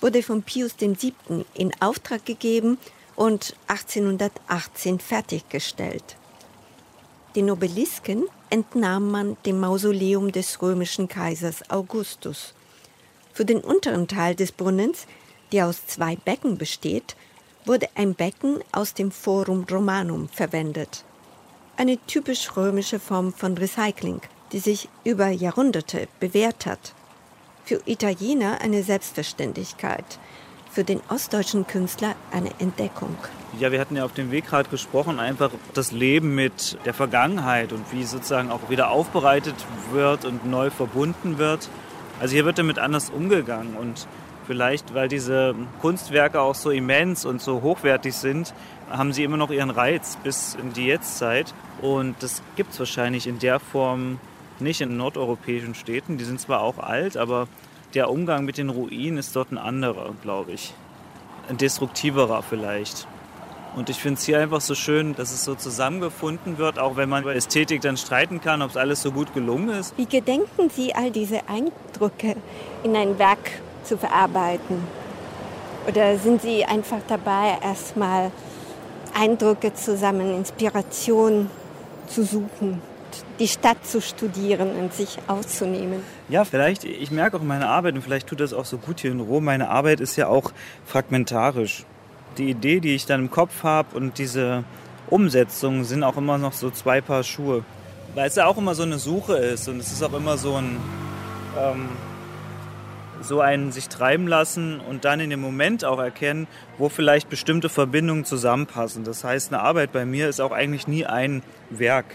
wurde 0.00 0.22
von 0.22 0.42
Pius 0.42 0.74
VII. 0.78 1.44
in 1.54 1.72
Auftrag 1.80 2.24
gegeben 2.24 2.78
und 3.14 3.54
1818 3.68 5.00
fertiggestellt. 5.00 6.16
Den 7.34 7.50
Obelisken 7.50 8.26
entnahm 8.50 9.10
man 9.10 9.36
dem 9.44 9.60
Mausoleum 9.60 10.32
des 10.32 10.60
römischen 10.62 11.08
Kaisers 11.08 11.68
Augustus. 11.70 12.54
Für 13.32 13.44
den 13.44 13.60
unteren 13.60 14.08
Teil 14.08 14.34
des 14.34 14.52
Brunnens, 14.52 15.06
der 15.52 15.66
aus 15.66 15.86
zwei 15.86 16.16
Becken 16.16 16.56
besteht, 16.56 17.16
wurde 17.64 17.88
ein 17.94 18.14
Becken 18.14 18.60
aus 18.72 18.94
dem 18.94 19.10
Forum 19.10 19.66
Romanum 19.70 20.28
verwendet. 20.28 21.04
Eine 21.76 21.98
typisch 22.06 22.56
römische 22.56 22.98
Form 22.98 23.32
von 23.34 23.58
Recycling, 23.58 24.20
die 24.52 24.60
sich 24.60 24.88
über 25.04 25.28
Jahrhunderte 25.28 26.08
bewährt 26.20 26.64
hat 26.64 26.94
für 27.66 27.80
Italiener 27.84 28.60
eine 28.60 28.84
Selbstverständlichkeit, 28.84 30.20
für 30.70 30.84
den 30.84 31.00
ostdeutschen 31.08 31.66
Künstler 31.66 32.14
eine 32.30 32.50
Entdeckung. 32.60 33.16
Ja, 33.58 33.72
wir 33.72 33.80
hatten 33.80 33.96
ja 33.96 34.04
auf 34.04 34.12
dem 34.12 34.30
Weg 34.30 34.46
gerade 34.46 34.68
gesprochen, 34.68 35.18
einfach 35.18 35.50
das 35.74 35.90
Leben 35.90 36.34
mit 36.36 36.78
der 36.84 36.94
Vergangenheit 36.94 37.72
und 37.72 37.92
wie 37.92 38.04
sozusagen 38.04 38.52
auch 38.52 38.70
wieder 38.70 38.90
aufbereitet 38.90 39.56
wird 39.90 40.24
und 40.24 40.46
neu 40.46 40.70
verbunden 40.70 41.38
wird. 41.38 41.68
Also 42.20 42.34
hier 42.34 42.44
wird 42.44 42.58
damit 42.58 42.78
anders 42.78 43.10
umgegangen 43.10 43.76
und 43.76 44.06
vielleicht, 44.46 44.94
weil 44.94 45.08
diese 45.08 45.56
Kunstwerke 45.80 46.40
auch 46.40 46.54
so 46.54 46.70
immens 46.70 47.24
und 47.24 47.42
so 47.42 47.62
hochwertig 47.62 48.14
sind, 48.14 48.54
haben 48.88 49.12
sie 49.12 49.24
immer 49.24 49.36
noch 49.36 49.50
ihren 49.50 49.70
Reiz 49.70 50.16
bis 50.22 50.54
in 50.54 50.72
die 50.72 50.86
Jetztzeit. 50.86 51.52
Und 51.82 52.22
das 52.22 52.42
gibt 52.54 52.72
es 52.72 52.78
wahrscheinlich 52.78 53.26
in 53.26 53.40
der 53.40 53.58
Form 53.58 54.20
nicht 54.60 54.80
in 54.80 54.96
nordeuropäischen 54.96 55.74
Städten. 55.74 56.18
Die 56.18 56.24
sind 56.24 56.40
zwar 56.40 56.62
auch 56.62 56.78
alt, 56.78 57.16
aber 57.16 57.48
der 57.94 58.10
Umgang 58.10 58.44
mit 58.44 58.58
den 58.58 58.70
Ruinen 58.70 59.18
ist 59.18 59.34
dort 59.36 59.52
ein 59.52 59.58
anderer, 59.58 60.14
glaube 60.22 60.52
ich. 60.52 60.74
Ein 61.48 61.56
destruktiverer 61.56 62.42
vielleicht. 62.42 63.06
Und 63.76 63.90
ich 63.90 63.98
finde 63.98 64.18
es 64.18 64.24
hier 64.24 64.40
einfach 64.40 64.62
so 64.62 64.74
schön, 64.74 65.14
dass 65.14 65.32
es 65.32 65.44
so 65.44 65.54
zusammengefunden 65.54 66.56
wird, 66.56 66.78
auch 66.78 66.96
wenn 66.96 67.10
man 67.10 67.22
über 67.22 67.34
Ästhetik 67.34 67.82
dann 67.82 67.98
streiten 67.98 68.40
kann, 68.40 68.62
ob 68.62 68.70
es 68.70 68.76
alles 68.76 69.02
so 69.02 69.12
gut 69.12 69.34
gelungen 69.34 69.68
ist. 69.68 69.96
Wie 69.98 70.06
gedenken 70.06 70.70
Sie, 70.70 70.94
all 70.94 71.10
diese 71.10 71.40
Eindrücke 71.46 72.36
in 72.82 72.96
ein 72.96 73.18
Werk 73.18 73.50
zu 73.84 73.98
verarbeiten? 73.98 74.78
Oder 75.86 76.18
sind 76.18 76.40
Sie 76.40 76.64
einfach 76.64 77.00
dabei, 77.06 77.58
erstmal 77.62 78.32
Eindrücke 79.14 79.74
zusammen, 79.74 80.34
Inspiration 80.34 81.50
zu 82.08 82.24
suchen? 82.24 82.80
Die 83.38 83.48
Stadt 83.48 83.86
zu 83.86 84.00
studieren 84.00 84.70
und 84.72 84.92
sich 84.92 85.18
auszunehmen. 85.26 86.00
Ja, 86.28 86.44
vielleicht, 86.44 86.84
ich 86.84 87.10
merke 87.10 87.36
auch 87.36 87.42
meine 87.42 87.68
Arbeit 87.68 87.94
und 87.94 88.02
vielleicht 88.02 88.26
tut 88.26 88.40
das 88.40 88.52
auch 88.52 88.64
so 88.64 88.78
gut 88.78 89.00
hier 89.00 89.12
in 89.12 89.20
Rom. 89.20 89.44
Meine 89.44 89.68
Arbeit 89.68 90.00
ist 90.00 90.16
ja 90.16 90.28
auch 90.28 90.52
fragmentarisch. 90.84 91.84
Die 92.38 92.50
Idee, 92.50 92.80
die 92.80 92.94
ich 92.94 93.06
dann 93.06 93.20
im 93.20 93.30
Kopf 93.30 93.62
habe 93.62 93.96
und 93.96 94.18
diese 94.18 94.64
Umsetzung 95.08 95.84
sind 95.84 96.02
auch 96.02 96.16
immer 96.16 96.38
noch 96.38 96.52
so 96.52 96.70
zwei 96.70 97.00
Paar 97.00 97.22
Schuhe. 97.22 97.64
Weil 98.14 98.28
es 98.28 98.36
ja 98.36 98.46
auch 98.46 98.58
immer 98.58 98.74
so 98.74 98.82
eine 98.82 98.98
Suche 98.98 99.36
ist 99.36 99.68
und 99.68 99.78
es 99.78 99.92
ist 99.92 100.02
auch 100.02 100.12
immer 100.14 100.36
so 100.36 100.54
ein, 100.56 100.76
ähm, 101.58 101.88
so 103.20 103.40
ein 103.40 103.72
sich 103.72 103.88
treiben 103.88 104.26
lassen 104.26 104.80
und 104.80 105.04
dann 105.04 105.20
in 105.20 105.30
dem 105.30 105.40
Moment 105.40 105.84
auch 105.84 105.98
erkennen, 105.98 106.46
wo 106.78 106.88
vielleicht 106.88 107.28
bestimmte 107.28 107.68
Verbindungen 107.68 108.24
zusammenpassen. 108.24 109.04
Das 109.04 109.24
heißt, 109.24 109.52
eine 109.52 109.62
Arbeit 109.62 109.92
bei 109.92 110.04
mir 110.04 110.28
ist 110.28 110.40
auch 110.40 110.52
eigentlich 110.52 110.86
nie 110.88 111.06
ein 111.06 111.42
Werk 111.70 112.06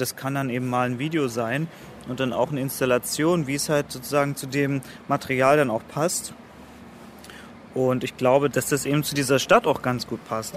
das 0.00 0.16
kann 0.16 0.34
dann 0.34 0.50
eben 0.50 0.68
mal 0.68 0.86
ein 0.86 0.98
Video 0.98 1.28
sein 1.28 1.68
und 2.08 2.20
dann 2.20 2.32
auch 2.32 2.50
eine 2.50 2.60
Installation, 2.60 3.46
wie 3.46 3.54
es 3.54 3.68
halt 3.68 3.92
sozusagen 3.92 4.36
zu 4.36 4.46
dem 4.46 4.80
Material 5.08 5.56
dann 5.56 5.70
auch 5.70 5.82
passt. 5.88 6.34
Und 7.74 8.02
ich 8.02 8.16
glaube, 8.16 8.50
dass 8.50 8.68
das 8.68 8.84
eben 8.84 9.04
zu 9.04 9.14
dieser 9.14 9.38
Stadt 9.38 9.66
auch 9.66 9.82
ganz 9.82 10.06
gut 10.06 10.24
passt. 10.24 10.56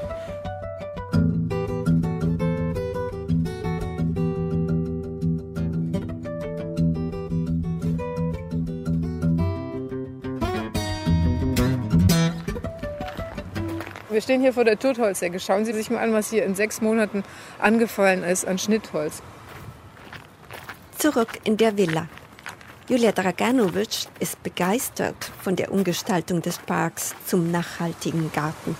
Wir 14.13 14.21
stehen 14.21 14.41
hier 14.41 14.53
vor 14.53 14.63
der 14.63 14.77
Totholzecke. 14.77 15.39
Schauen 15.39 15.65
Sie 15.65 15.73
sich 15.73 15.89
mal 15.89 15.97
an, 15.97 16.13
was 16.13 16.29
hier 16.29 16.45
in 16.45 16.53
sechs 16.53 16.81
Monaten 16.81 17.23
angefallen 17.57 18.23
ist 18.23 18.45
an 18.45 18.59
Schnittholz. 18.59 19.23
Zurück 20.95 21.39
in 21.43 21.57
der 21.57 21.77
Villa. 21.77 22.07
Julia 22.87 23.11
Draganovic 23.11 24.05
ist 24.19 24.43
begeistert 24.43 25.31
von 25.41 25.55
der 25.55 25.71
Umgestaltung 25.71 26.43
des 26.43 26.59
Parks 26.59 27.15
zum 27.25 27.49
nachhaltigen 27.49 28.31
Garten. 28.31 28.77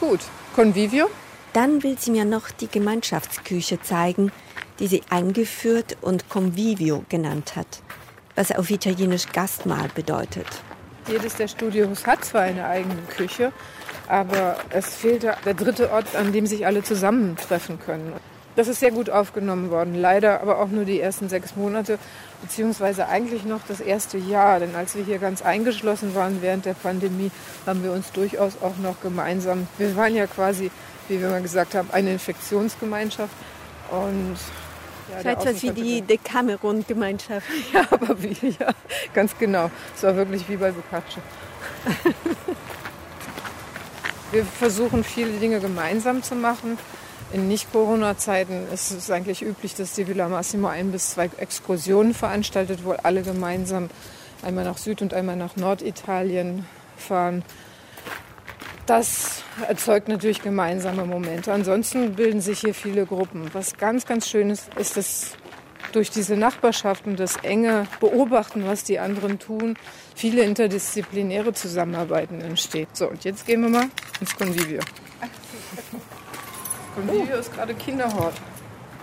Gut, 0.00 0.20
Convivio? 0.56 1.08
Dann 1.52 1.84
will 1.84 1.96
sie 1.96 2.10
mir 2.10 2.24
noch 2.24 2.50
die 2.50 2.68
Gemeinschaftsküche 2.68 3.80
zeigen, 3.80 4.32
die 4.80 4.88
sie 4.88 5.02
eingeführt 5.08 5.96
und 6.00 6.28
Convivio 6.28 7.04
genannt 7.08 7.54
hat, 7.54 7.80
was 8.34 8.50
auf 8.50 8.70
Italienisch 8.70 9.26
Gastmahl 9.32 9.88
bedeutet. 9.94 10.48
Jedes 11.08 11.36
der 11.36 11.48
Studios 11.48 12.06
hat 12.06 12.24
zwar 12.24 12.42
eine 12.42 12.66
eigene 12.66 13.00
Küche, 13.16 13.52
aber 14.08 14.56
es 14.70 14.94
fehlt 14.94 15.22
der 15.22 15.54
dritte 15.54 15.92
Ort, 15.92 16.16
an 16.16 16.32
dem 16.32 16.46
sich 16.46 16.66
alle 16.66 16.82
zusammentreffen 16.82 17.78
können. 17.78 18.12
Das 18.56 18.66
ist 18.66 18.80
sehr 18.80 18.90
gut 18.90 19.08
aufgenommen 19.08 19.70
worden, 19.70 19.94
leider 19.94 20.40
aber 20.40 20.58
auch 20.58 20.66
nur 20.66 20.84
die 20.84 21.00
ersten 21.00 21.28
sechs 21.28 21.54
Monate, 21.54 21.96
beziehungsweise 22.42 23.06
eigentlich 23.06 23.44
noch 23.44 23.60
das 23.68 23.80
erste 23.80 24.18
Jahr. 24.18 24.58
Denn 24.58 24.74
als 24.74 24.96
wir 24.96 25.04
hier 25.04 25.18
ganz 25.18 25.42
eingeschlossen 25.42 26.16
waren 26.16 26.42
während 26.42 26.64
der 26.64 26.74
Pandemie, 26.74 27.30
haben 27.66 27.84
wir 27.84 27.92
uns 27.92 28.10
durchaus 28.10 28.54
auch 28.60 28.76
noch 28.82 29.00
gemeinsam, 29.00 29.68
wir 29.78 29.94
waren 29.94 30.16
ja 30.16 30.26
quasi, 30.26 30.72
wie 31.06 31.20
wir 31.20 31.28
mal 31.28 31.40
gesagt 31.40 31.76
haben, 31.76 31.88
eine 31.92 32.14
Infektionsgemeinschaft. 32.14 33.32
Und 33.92 34.36
ja, 35.12 35.22
so 35.22 35.28
etwas 35.28 35.62
wie 35.62 35.70
die 35.70 36.02
Decameron-Gemeinschaft. 36.02 37.46
Ja, 37.72 37.86
aber 37.90 38.20
wie, 38.20 38.56
ja, 38.58 38.74
ganz 39.14 39.38
genau. 39.38 39.70
Es 39.94 40.02
war 40.02 40.16
wirklich 40.16 40.48
wie 40.48 40.56
bei 40.56 40.72
Boccaccio. 40.72 41.22
Wir 44.30 44.44
versuchen 44.44 45.04
viele 45.04 45.38
Dinge 45.38 45.58
gemeinsam 45.58 46.22
zu 46.22 46.34
machen. 46.34 46.76
In 47.32 47.48
Nicht-Corona-Zeiten 47.48 48.68
ist 48.72 48.90
es 48.90 49.10
eigentlich 49.10 49.42
üblich, 49.42 49.74
dass 49.74 49.94
die 49.94 50.06
Villa 50.06 50.28
Massimo 50.28 50.68
ein 50.68 50.92
bis 50.92 51.10
zwei 51.10 51.30
Exkursionen 51.38 52.12
veranstaltet, 52.12 52.84
wo 52.84 52.92
alle 52.92 53.22
gemeinsam 53.22 53.88
einmal 54.42 54.64
nach 54.64 54.76
Süd- 54.76 55.00
und 55.00 55.14
einmal 55.14 55.36
nach 55.36 55.56
Norditalien 55.56 56.66
fahren. 56.98 57.42
Das 58.84 59.42
erzeugt 59.66 60.08
natürlich 60.08 60.42
gemeinsame 60.42 61.04
Momente. 61.04 61.52
Ansonsten 61.52 62.14
bilden 62.14 62.42
sich 62.42 62.60
hier 62.60 62.74
viele 62.74 63.06
Gruppen. 63.06 63.48
Was 63.54 63.76
ganz, 63.78 64.04
ganz 64.04 64.28
schön 64.28 64.50
ist, 64.50 64.74
ist, 64.76 64.96
dass 64.98 65.32
durch 65.92 66.10
diese 66.10 66.36
Nachbarschaft 66.36 67.06
und 67.06 67.18
das 67.18 67.36
enge 67.36 67.86
Beobachten, 68.00 68.66
was 68.66 68.84
die 68.84 68.98
anderen 68.98 69.38
tun, 69.38 69.76
viele 70.14 70.42
interdisziplinäre 70.42 71.52
Zusammenarbeiten 71.52 72.40
entsteht. 72.40 72.88
So, 72.94 73.08
und 73.08 73.24
jetzt 73.24 73.46
gehen 73.46 73.62
wir 73.62 73.68
mal 73.68 73.86
ins 74.20 74.34
Convivio. 74.36 74.80
Convivio 76.94 77.36
ist 77.36 77.52
gerade 77.52 77.74
Kinderhort. 77.74 78.34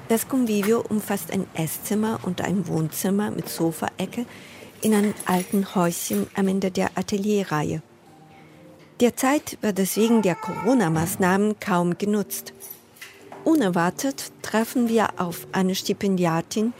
Das 0.08 0.28
Convivio 0.28 0.84
umfasst 0.88 1.32
ein 1.32 1.48
Esszimmer 1.56 2.20
und 2.24 2.42
ein 2.42 2.68
Wohnzimmer 2.68 3.32
mit 3.32 3.50
Sofaecke 3.50 4.26
in 4.82 4.94
einem 4.94 5.16
alten 5.26 5.74
Häuschen 5.74 6.28
am 6.36 6.48
Ende 6.48 6.70
der 6.70 6.92
Atelierreihe. 6.96 7.82
Derzeit 9.02 9.58
wird 9.62 9.80
es 9.80 9.98
wegen 9.98 10.22
der 10.22 10.36
Corona-Maßnahmen 10.36 11.60
kaum 11.60 11.98
genutzt. 11.98 12.54
Unerwartet 13.46 14.32
treffen 14.42 14.90
wir 14.90 15.22
auf 15.22 15.48
eine 15.52 15.76
Stipendiatin, 15.76 16.74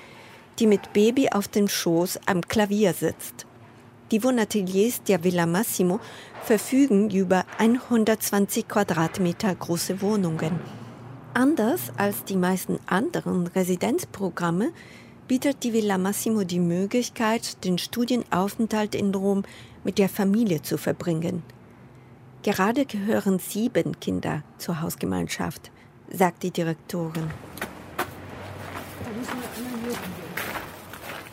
die 0.58 0.66
mit 0.66 0.94
Baby 0.94 1.30
auf 1.30 1.48
dem 1.48 1.68
Schoß 1.68 2.22
am 2.26 2.42
Klavier 2.42 2.94
sitzt. 2.94 3.46
Die 4.10 4.24
Wohnateliers 4.24 5.04
der 5.04 5.24
Villa 5.24 5.46
Massimo 5.46 6.00
verfügen 6.44 7.12
über 7.12 7.46
120 7.60 8.68
Quadratmeter 8.68 9.54
große 9.54 10.02
Wohnungen. 10.02 10.60
Anders 11.36 11.92
als 11.98 12.24
die 12.24 12.36
meisten 12.36 12.80
anderen 12.88 13.46
Residenzprogramme 13.46 14.72
bietet 15.28 15.64
die 15.64 15.74
Villa 15.74 16.00
Massimo 16.00 16.46
die 16.46 16.60
Möglichkeit, 16.60 17.64
den 17.64 17.78
Studienaufenthalt 17.78 18.96
in 18.96 19.14
Rom 19.14 19.44
mit 19.84 20.00
der 20.00 20.10
Familie 20.10 20.64
zu 20.64 20.80
verbringen. 20.80 21.44
Gerade 22.42 22.86
gehören 22.86 23.38
sieben 23.38 24.00
Kinder 24.00 24.44
zur 24.58 24.82
Hausgemeinschaft, 24.82 25.72
sagt 26.12 26.44
die 26.44 26.52
Direktorin. 26.52 27.30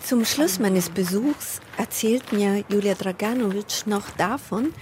Zum 0.02 0.24
Schluss 0.24 0.58
meines 0.58 0.90
Besuchs 0.90 1.60
erzählt 1.78 2.32
mir 2.32 2.64
Julia 2.68 2.94
Draganovic 2.94 3.86
noch 3.86 4.10
davon, 4.10 4.74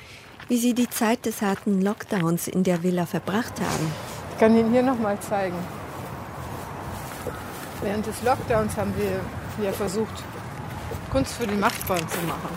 wie 0.49 0.57
sie 0.57 0.75
die 0.75 0.91
Zeit 0.91 1.27
des 1.27 1.43
harten 1.43 1.81
Lockdowns 1.81 2.49
in 2.49 2.65
der 2.65 2.83
Villa 2.83 3.07
verbracht 3.07 3.61
haben. 3.61 3.93
Ich 4.33 4.39
kann 4.41 4.57
Ihnen 4.57 4.73
hier 4.73 4.83
noch 4.83 4.99
mal 4.99 5.21
zeigen. 5.21 5.57
Während 7.83 8.07
des 8.07 8.23
Lockdowns 8.23 8.77
haben 8.77 8.93
wir 8.97 9.21
hier 9.61 9.73
versucht, 9.73 10.25
Kunst 11.11 11.35
für 11.35 11.47
die 11.47 11.55
Machtbahn 11.55 12.07
zu 12.09 12.21
machen. 12.27 12.51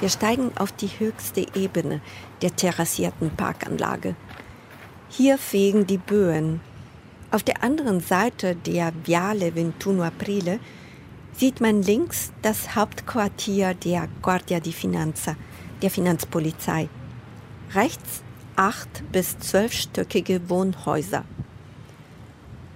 Wir 0.00 0.08
steigen 0.08 0.50
auf 0.56 0.72
die 0.72 0.88
höchste 0.88 1.46
Ebene 1.54 2.00
der 2.42 2.56
terrassierten 2.56 3.30
Parkanlage. 3.36 4.16
Hier 5.14 5.36
fegen 5.36 5.86
die 5.86 5.98
Böen. 5.98 6.62
Auf 7.30 7.42
der 7.42 7.62
anderen 7.62 8.00
Seite 8.00 8.56
der 8.56 8.94
Viale 9.04 9.54
Ventuno 9.54 10.04
Aprile 10.04 10.58
sieht 11.36 11.60
man 11.60 11.82
links 11.82 12.32
das 12.40 12.74
Hauptquartier 12.74 13.74
der 13.74 14.08
Guardia 14.22 14.58
di 14.58 14.72
Finanza, 14.72 15.36
der 15.82 15.90
Finanzpolizei. 15.90 16.88
Rechts 17.74 18.22
acht 18.56 19.02
bis 19.12 19.38
zwölfstöckige 19.38 20.48
Wohnhäuser. 20.48 21.26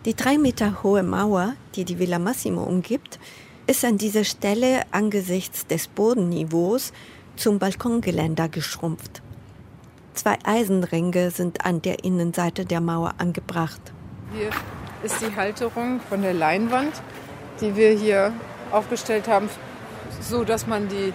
Die 0.04 0.14
drei 0.14 0.36
Meter 0.36 0.82
hohe 0.82 1.02
Mauer, 1.02 1.54
die 1.74 1.86
die 1.86 1.98
Villa 1.98 2.18
Massimo 2.18 2.64
umgibt, 2.64 3.18
ist 3.66 3.82
an 3.82 3.96
dieser 3.96 4.24
Stelle 4.24 4.82
angesichts 4.90 5.66
des 5.66 5.88
Bodenniveaus 5.88 6.92
zum 7.36 7.58
Balkongeländer 7.58 8.50
geschrumpft. 8.50 9.22
Zwei 10.16 10.38
Eisenringe 10.44 11.30
sind 11.30 11.66
an 11.66 11.82
der 11.82 12.02
Innenseite 12.02 12.64
der 12.64 12.80
Mauer 12.80 13.12
angebracht. 13.18 13.80
Hier 14.32 14.48
ist 15.02 15.20
die 15.20 15.36
Halterung 15.36 16.00
von 16.08 16.22
der 16.22 16.32
Leinwand, 16.32 17.02
die 17.60 17.76
wir 17.76 17.90
hier 17.90 18.32
aufgestellt 18.72 19.28
haben, 19.28 19.50
so 20.22 20.42
dass 20.42 20.66
man 20.66 20.88
die 20.88 21.12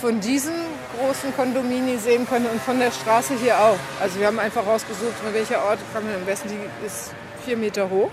von 0.00 0.18
diesen 0.18 0.54
großen 0.98 1.36
Kondomini 1.36 1.98
sehen 1.98 2.26
konnte 2.26 2.50
und 2.50 2.60
von 2.60 2.80
der 2.80 2.90
Straße 2.90 3.34
hier 3.38 3.60
auch. 3.60 3.78
Also 4.00 4.18
wir 4.18 4.26
haben 4.26 4.40
einfach 4.40 4.66
rausgesucht, 4.66 5.14
von 5.22 5.32
welcher 5.32 5.64
Ort 5.64 5.78
kann 5.94 6.04
man 6.04 6.16
am 6.16 6.24
besten. 6.24 6.48
Die 6.48 6.86
ist 6.86 7.14
vier 7.44 7.56
Meter 7.56 7.88
hoch, 7.88 8.10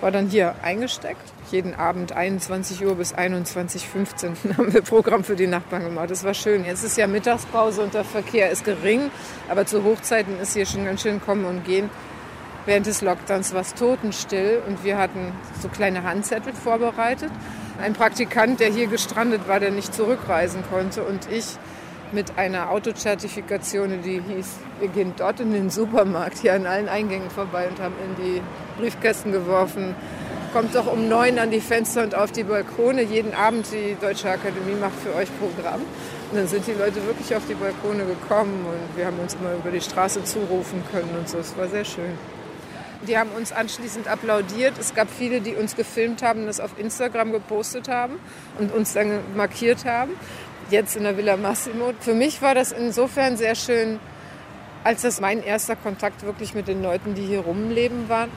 war 0.00 0.10
dann 0.10 0.28
hier 0.28 0.54
eingesteckt. 0.62 1.22
Jeden 1.50 1.74
Abend 1.74 2.12
21 2.12 2.84
Uhr 2.84 2.94
bis 2.96 3.14
21.15 3.14 4.28
Uhr 4.28 4.56
haben 4.56 4.72
wir 4.72 4.82
Programm 4.82 5.24
für 5.24 5.36
die 5.36 5.46
Nachbarn 5.46 5.84
gemacht. 5.84 6.10
Das 6.10 6.24
war 6.24 6.34
schön. 6.34 6.64
Jetzt 6.64 6.84
ist 6.84 6.96
ja 6.96 7.06
Mittagspause 7.06 7.82
und 7.82 7.94
der 7.94 8.04
Verkehr 8.04 8.50
ist 8.50 8.64
gering, 8.64 9.10
aber 9.48 9.66
zu 9.66 9.84
Hochzeiten 9.84 10.38
ist 10.40 10.54
hier 10.54 10.66
schon 10.66 10.84
ganz 10.84 11.02
schön 11.02 11.20
kommen 11.20 11.44
und 11.44 11.64
gehen. 11.64 11.90
Während 12.66 12.86
des 12.86 13.00
Lockdowns 13.00 13.54
war 13.54 13.62
es 13.62 13.74
totenstill 13.74 14.62
und 14.66 14.84
wir 14.84 14.98
hatten 14.98 15.32
so 15.60 15.68
kleine 15.68 16.02
Handzettel 16.02 16.52
vorbereitet. 16.52 17.30
Ein 17.80 17.94
Praktikant, 17.94 18.60
der 18.60 18.70
hier 18.70 18.88
gestrandet 18.88 19.48
war, 19.48 19.58
der 19.58 19.70
nicht 19.70 19.94
zurückreisen 19.94 20.62
konnte 20.70 21.02
und 21.02 21.30
ich 21.30 21.56
mit 22.12 22.38
einer 22.38 22.70
Autozertifikation, 22.70 24.02
die 24.02 24.20
hieß, 24.20 24.46
wir 24.80 24.88
gehen 24.88 25.14
dort 25.16 25.40
in 25.40 25.52
den 25.52 25.70
Supermarkt, 25.70 26.38
hier 26.38 26.54
an 26.54 26.66
allen 26.66 26.88
Eingängen 26.88 27.30
vorbei 27.30 27.68
und 27.68 27.80
haben 27.80 27.94
in 28.04 28.24
die 28.24 28.42
Briefkästen 28.80 29.32
geworfen. 29.32 29.94
Kommt 30.52 30.74
doch 30.74 30.90
um 30.90 31.08
neun 31.08 31.38
an 31.38 31.50
die 31.50 31.60
Fenster 31.60 32.02
und 32.02 32.14
auf 32.14 32.32
die 32.32 32.44
Balkone. 32.44 33.02
Jeden 33.02 33.34
Abend 33.34 33.66
die 33.70 33.96
Deutsche 34.00 34.30
Akademie 34.30 34.76
macht 34.80 34.94
für 34.94 35.14
euch 35.14 35.28
Programm. 35.38 35.82
Und 36.30 36.38
dann 36.38 36.48
sind 36.48 36.66
die 36.66 36.72
Leute 36.72 37.04
wirklich 37.06 37.34
auf 37.36 37.42
die 37.46 37.54
Balkone 37.54 38.04
gekommen 38.06 38.64
und 38.66 38.96
wir 38.96 39.06
haben 39.06 39.18
uns 39.18 39.34
immer 39.34 39.54
über 39.54 39.70
die 39.70 39.80
Straße 39.80 40.24
zurufen 40.24 40.82
können 40.90 41.10
und 41.18 41.28
so. 41.28 41.38
Es 41.38 41.56
war 41.56 41.68
sehr 41.68 41.84
schön. 41.84 42.18
Die 43.06 43.16
haben 43.16 43.30
uns 43.30 43.52
anschließend 43.52 44.08
applaudiert. 44.08 44.74
Es 44.78 44.94
gab 44.94 45.08
viele, 45.08 45.40
die 45.40 45.54
uns 45.54 45.76
gefilmt 45.76 46.22
haben, 46.22 46.46
das 46.46 46.60
auf 46.60 46.78
Instagram 46.78 47.32
gepostet 47.32 47.88
haben 47.88 48.14
und 48.58 48.72
uns 48.74 48.94
dann 48.94 49.20
markiert 49.36 49.84
haben 49.84 50.12
jetzt 50.70 50.96
in 50.96 51.04
der 51.04 51.16
Villa 51.16 51.36
Massimo. 51.36 51.92
Für 52.00 52.14
mich 52.14 52.42
war 52.42 52.54
das 52.54 52.72
insofern 52.72 53.36
sehr 53.36 53.54
schön, 53.54 53.98
als 54.84 55.02
das 55.02 55.20
mein 55.20 55.42
erster 55.42 55.76
Kontakt 55.76 56.22
wirklich 56.24 56.54
mit 56.54 56.68
den 56.68 56.82
Leuten, 56.82 57.14
die 57.14 57.22
hier 57.22 57.40
rumleben, 57.40 58.08
war. 58.08 58.28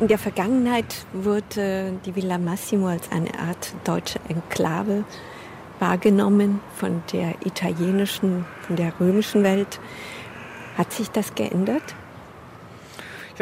In 0.00 0.08
der 0.08 0.18
Vergangenheit 0.18 1.06
wurde 1.12 1.92
die 2.04 2.16
Villa 2.16 2.38
Massimo 2.38 2.88
als 2.88 3.10
eine 3.10 3.38
Art 3.38 3.74
deutsche 3.84 4.18
Enklave 4.28 5.04
wahrgenommen 5.78 6.60
von 6.76 7.02
der 7.12 7.34
italienischen, 7.44 8.44
von 8.66 8.76
der 8.76 8.92
römischen 9.00 9.42
Welt. 9.42 9.80
Hat 10.78 10.92
sich 10.92 11.10
das 11.10 11.34
geändert? 11.34 11.82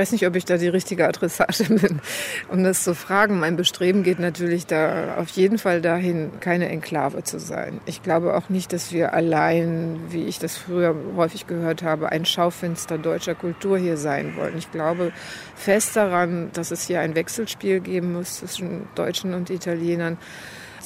Ich 0.01 0.05
weiß 0.05 0.13
nicht, 0.13 0.27
ob 0.27 0.35
ich 0.35 0.47
da 0.47 0.57
die 0.57 0.69
richtige 0.69 1.07
Adressatin 1.07 1.79
bin, 1.79 2.01
um 2.49 2.65
das 2.65 2.85
zu 2.85 2.95
fragen. 2.95 3.39
Mein 3.39 3.57
Bestreben 3.57 4.03
geht 4.03 4.19
natürlich 4.19 4.65
da 4.65 5.17
auf 5.19 5.29
jeden 5.29 5.59
Fall 5.59 5.83
dahin, 5.83 6.31
keine 6.41 6.71
Enklave 6.71 7.23
zu 7.23 7.39
sein. 7.39 7.83
Ich 7.85 8.03
glaube 8.03 8.35
auch 8.35 8.49
nicht, 8.49 8.73
dass 8.73 8.93
wir 8.93 9.13
allein, 9.13 10.01
wie 10.09 10.25
ich 10.25 10.39
das 10.39 10.57
früher 10.57 10.95
häufig 11.17 11.47
gehört 11.47 11.83
habe, 11.83 12.11
ein 12.13 12.25
Schaufenster 12.25 12.97
deutscher 12.97 13.35
Kultur 13.35 13.77
hier 13.77 13.99
sein 13.99 14.37
wollen. 14.37 14.57
Ich 14.57 14.73
glaube 14.73 15.13
fest 15.55 15.97
daran, 15.97 16.49
dass 16.55 16.71
es 16.71 16.87
hier 16.87 17.01
ein 17.01 17.15
Wechselspiel 17.15 17.81
geben 17.81 18.15
muss 18.15 18.39
zwischen 18.39 18.89
Deutschen 18.95 19.35
und 19.35 19.51
Italienern. 19.51 20.17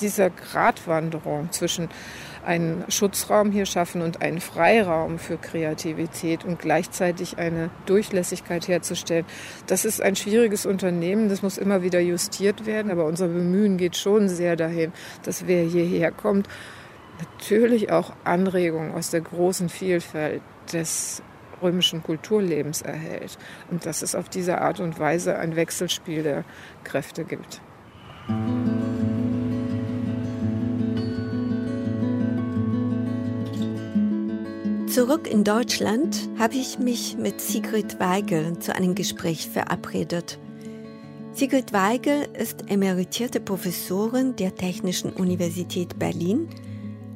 Dieser 0.00 0.31
Gratwanderung 0.31 1.53
zwischen 1.53 1.88
einen 2.44 2.85
Schutzraum 2.88 3.50
hier 3.50 3.66
schaffen 3.66 4.02
und 4.02 4.22
einen 4.22 4.40
Freiraum 4.40 5.18
für 5.18 5.37
Kreativität 5.37 6.44
und 6.44 6.59
gleichzeitig 6.59 7.38
eine 7.38 7.70
Durchlässigkeit 7.87 8.68
herzustellen. 8.68 9.26
Das 9.66 9.85
ist 9.85 10.02
ein 10.02 10.16
schwieriges 10.16 10.66
Unternehmen, 10.66 11.28
das 11.28 11.42
muss 11.42 11.59
immer 11.59 11.83
wieder 11.83 12.00
justiert 12.00 12.66
werden, 12.66 12.90
aber 12.90 13.07
unser 13.07 13.28
Bemühen 13.28 13.76
geht 13.76 13.96
schon 13.96 14.28
sehr 14.28 14.57
dahin, 14.57 14.92
dass 15.22 15.46
wer 15.46 15.64
hierher 15.64 16.12
kommt, 16.12 16.48
natürlich 17.18 17.90
auch 17.90 18.12
Anregungen 18.24 18.92
aus 18.92 19.11
der 19.11 19.20
großen 19.20 19.68
Vielfalt 19.68 20.42
des 20.72 21.22
römischen 21.62 22.02
Kulturlebens 22.02 22.83
erhält 22.83 23.38
und 23.70 23.87
dass 23.87 24.02
es 24.02 24.14
auf 24.14 24.28
diese 24.28 24.61
Art 24.61 24.80
und 24.80 24.98
Weise 24.98 25.38
ein 25.38 25.57
Wechselspiel 25.57 26.22
der 26.22 26.44
Kräfte 26.83 27.24
gibt. 27.24 27.61
Zurück 35.04 35.30
in 35.30 35.44
Deutschland 35.44 36.30
habe 36.38 36.54
ich 36.54 36.78
mich 36.78 37.18
mit 37.18 37.38
Sigrid 37.38 38.00
Weigel 38.00 38.58
zu 38.58 38.74
einem 38.74 38.94
Gespräch 38.94 39.50
verabredet. 39.50 40.38
Sigrid 41.34 41.74
Weigel 41.74 42.26
ist 42.32 42.70
emeritierte 42.70 43.38
Professorin 43.38 44.34
der 44.36 44.54
Technischen 44.54 45.12
Universität 45.12 45.98
Berlin, 45.98 46.48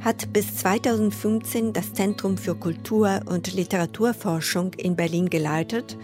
hat 0.00 0.30
bis 0.34 0.56
2015 0.56 1.72
das 1.72 1.94
Zentrum 1.94 2.36
für 2.36 2.54
Kultur- 2.56 3.22
und 3.24 3.54
Literaturforschung 3.54 4.74
in 4.74 4.94
Berlin 4.94 5.30
geleitet 5.30 5.96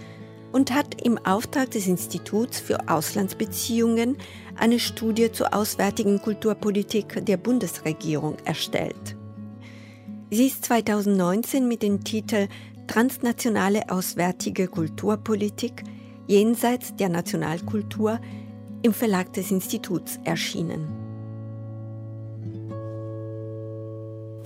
und 0.53 0.73
hat 0.73 1.03
im 1.03 1.19
Auftrag 1.19 1.71
des 1.73 1.87
Instituts 1.87 2.61
für 2.61 2.89
Auslandsbeziehungen 2.89 4.17
eine 4.57 4.79
Studie 4.79 5.31
zur 5.31 5.53
auswärtigen 5.53 6.19
Kulturpolitik 6.23 7.27
der 7.27 7.37
Bundesregierung 7.37 8.39
erstellt. 8.47 9.19
Sie 10.31 10.47
ist 10.47 10.65
2019 10.65 11.69
mit 11.69 11.83
dem 11.83 12.03
Titel 12.03 12.49
Transnationale 12.87 13.91
Auswärtige 13.91 14.69
Kulturpolitik 14.69 15.85
jenseits 16.27 16.95
der 16.97 17.09
Nationalkultur 17.09 18.21
im 18.83 18.93
Verlag 18.93 19.33
des 19.33 19.51
Instituts 19.51 20.19
erschienen. 20.25 20.87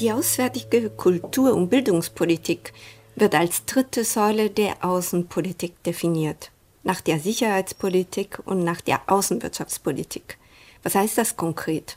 Die 0.00 0.12
auswärtige 0.12 0.90
Kultur- 0.90 1.54
und 1.54 1.70
Bildungspolitik 1.70 2.72
wird 3.16 3.34
als 3.34 3.64
dritte 3.64 4.04
Säule 4.04 4.50
der 4.50 4.84
Außenpolitik 4.84 5.82
definiert. 5.82 6.50
nach 6.88 7.02
der 7.02 7.18
Sicherheitspolitik 7.20 8.40
und 8.46 8.64
nach 8.64 8.80
der 8.80 9.02
Außenwirtschaftspolitik. 9.08 10.38
Was 10.82 10.94
heißt 10.94 11.18
das 11.18 11.36
konkret? 11.36 11.96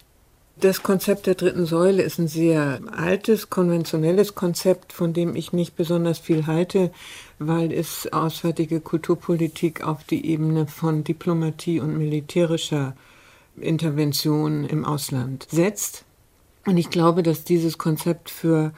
Das 0.62 0.84
Konzept 0.84 1.26
der 1.26 1.34
dritten 1.34 1.66
Säule 1.66 2.04
ist 2.04 2.20
ein 2.20 2.28
sehr 2.28 2.82
altes, 2.96 3.50
konventionelles 3.50 4.36
Konzept, 4.36 4.94
von 4.94 5.12
dem 5.12 5.36
ich 5.36 5.54
nicht 5.54 5.76
besonders 5.76 6.20
viel 6.20 6.46
halte, 6.46 6.92
weil 7.40 7.74
es 7.74 8.14
auswärtige 8.14 8.80
Kulturpolitik 8.80 9.84
auf 9.84 10.04
die 10.04 10.24
Ebene 10.28 10.68
von 10.68 11.04
Diplomatie 11.04 11.80
und 11.80 11.98
militärischer 11.98 12.96
Intervention 13.60 14.64
im 14.64 14.86
Ausland 14.86 15.48
setzt. 15.50 16.06
Und 16.68 16.78
ich 16.78 16.92
glaube, 16.92 17.24
dass 17.24 17.44
dieses 17.44 17.80
Konzept 17.80 18.30
für 18.30 18.72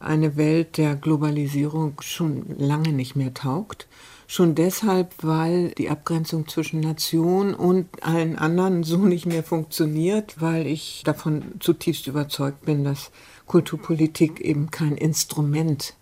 eine 0.00 0.38
Welt 0.38 0.78
der 0.78 0.94
Globalisierung 0.94 2.00
schon 2.00 2.46
lange 2.56 2.94
nicht 2.94 3.14
mehr 3.14 3.34
taugt. 3.34 3.86
Schon 4.28 4.54
deshalb, 4.56 5.14
weil 5.22 5.70
die 5.70 5.88
Abgrenzung 5.88 6.48
zwischen 6.48 6.80
Nation 6.80 7.54
und 7.54 8.02
allen 8.02 8.36
anderen 8.36 8.82
so 8.84 8.98
nicht 8.98 9.26
mehr 9.26 9.42
funktioniert, 9.42 10.40
weil 10.40 10.66
ich 10.66 11.02
davon 11.04 11.54
zutiefst 11.60 12.06
überzeugt 12.06 12.64
bin, 12.64 12.84
dass 12.84 13.10
Kulturpolitik 13.46 14.40
eben 14.40 14.70
kein 14.70 14.96
Instrument 14.96 15.94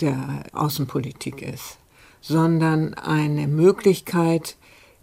der 0.00 0.44
Außenpolitik 0.52 1.42
ist, 1.42 1.78
sondern 2.20 2.94
eine 2.94 3.48
Möglichkeit, 3.48 4.56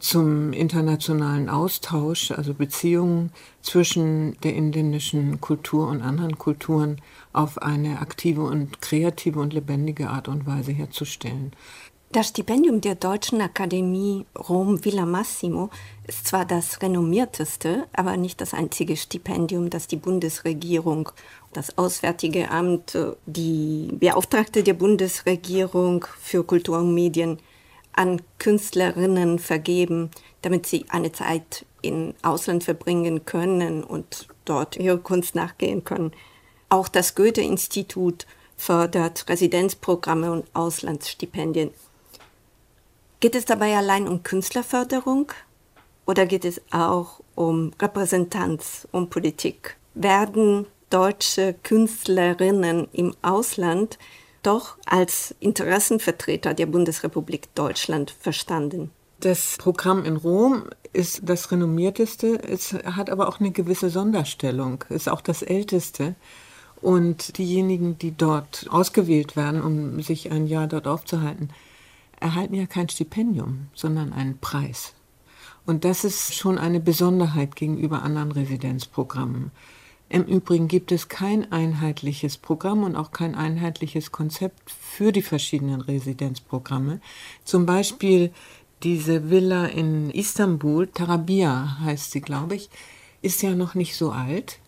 zum 0.04 0.52
internationalen 0.52 1.48
Austausch, 1.48 2.32
also 2.32 2.54
Beziehungen 2.54 3.32
zwischen 3.62 4.38
der 4.42 4.54
indischen 4.54 5.40
Kultur 5.40 5.88
und 5.88 6.02
anderen 6.02 6.38
Kulturen 6.38 6.98
auf 7.32 7.62
eine 7.62 8.00
aktive 8.00 8.42
und 8.42 8.82
kreative 8.82 9.40
und 9.40 9.54
lebendige 9.54 10.10
Art 10.10 10.28
und 10.28 10.46
Weise 10.46 10.74
herzustellen. 10.74 11.54
Das 12.14 12.28
Stipendium 12.28 12.80
der 12.80 12.94
Deutschen 12.94 13.42
Akademie 13.42 14.28
Rom 14.38 14.86
Villa 14.86 15.04
Massimo 15.04 15.72
ist 16.06 16.28
zwar 16.28 16.46
das 16.46 16.80
renommierteste, 16.80 17.88
aber 17.92 18.18
nicht 18.18 18.40
das 18.40 18.54
einzige 18.54 18.98
Stipendium, 18.98 19.72
das 19.72 19.88
die 19.88 19.96
Bundesregierung, 19.96 21.10
das 21.54 21.76
Auswärtige 21.76 22.52
Amt, 22.52 22.96
die 23.26 23.90
Beauftragte 23.94 24.62
der 24.62 24.76
Bundesregierung 24.76 26.06
für 26.22 26.44
Kultur 26.44 26.78
und 26.78 26.94
Medien 26.94 27.40
an 27.94 28.22
Künstlerinnen 28.38 29.40
vergeben, 29.40 30.12
damit 30.44 30.68
sie 30.68 30.86
eine 30.90 31.14
Zeit 31.14 31.66
im 31.82 32.14
Ausland 32.22 32.64
verbringen 32.64 33.26
können 33.26 33.84
und 33.84 34.28
dort 34.46 34.78
ihre 34.78 35.00
Kunst 35.00 35.34
nachgehen 35.34 35.84
können. 35.84 36.12
Auch 36.70 36.90
das 36.90 37.16
Goethe-Institut 37.16 38.28
fördert 38.56 39.28
Residenzprogramme 39.30 40.32
und 40.32 40.46
Auslandsstipendien. 40.54 41.72
Geht 43.24 43.36
es 43.36 43.46
dabei 43.46 43.78
allein 43.78 44.06
um 44.10 44.22
Künstlerförderung 44.22 45.32
oder 46.06 46.26
geht 46.26 46.44
es 46.44 46.60
auch 46.72 47.22
um 47.36 47.72
Repräsentanz, 47.82 48.86
um 48.92 49.10
Politik? 49.10 49.78
Werden 49.94 50.66
deutsche 50.90 51.56
Künstlerinnen 51.64 52.90
im 52.92 53.16
Ausland 53.22 53.98
doch 54.42 54.76
als 54.86 55.34
Interessenvertreter 55.40 56.54
der 56.54 56.66
Bundesrepublik 56.66 57.48
Deutschland 57.56 58.12
verstanden. 58.12 58.92
Das 59.22 59.56
Programm 59.58 60.04
in 60.04 60.18
Rom 60.18 60.66
ist 60.92 61.22
das 61.24 61.50
renommierteste, 61.50 62.44
es 62.44 62.74
hat 62.74 63.10
aber 63.10 63.30
auch 63.30 63.40
eine 63.40 63.52
gewisse 63.52 63.90
Sonderstellung, 63.90 64.84
ist 64.90 65.08
auch 65.08 65.22
das 65.22 65.44
älteste. 65.44 66.16
Und 66.82 67.38
diejenigen, 67.38 67.98
die 67.98 68.12
dort 68.12 68.68
ausgewählt 68.70 69.38
werden, 69.38 69.62
um 69.62 70.02
sich 70.02 70.30
ein 70.30 70.46
Jahr 70.46 70.68
dort 70.68 70.88
aufzuhalten, 70.88 71.52
erhalten 72.24 72.56
ja 72.56 72.66
kein 72.66 72.90
Stipendium, 72.90 73.68
sondern 73.74 74.14
einen 74.14 74.40
Preis. 74.40 74.94
Und 75.66 75.86
das 75.86 76.04
ist 76.04 76.34
schon 76.34 76.58
eine 76.58 76.80
Besonderheit 76.80 77.56
gegenüber 77.56 78.02
anderen 78.02 78.32
Residenzprogrammen. 78.32 79.52
Im 80.10 80.24
Übrigen 80.24 80.68
gibt 80.68 80.92
es 80.92 81.10
kein 81.10 81.52
einheitliches 81.52 82.38
Programm 82.38 82.84
und 82.84 82.96
auch 82.96 83.12
kein 83.12 83.36
einheitliches 83.36 84.12
Konzept 84.12 84.72
für 84.72 85.12
die 85.12 85.22
verschiedenen 85.22 85.82
Residenzprogramme. 85.82 87.02
Zum 87.44 87.66
Beispiel 87.66 88.32
diese 88.84 89.30
Villa 89.30 89.66
in 89.66 90.10
Istanbul, 90.10 90.88
Tarabia 90.88 91.80
heißt 91.82 92.12
sie, 92.12 92.22
glaube 92.22 92.56
ich, 92.56 92.70
ist 93.22 93.42
ja 93.42 93.56
noch 93.56 93.76
nicht 93.76 93.96
so 93.96 94.12
alt. 94.12 94.60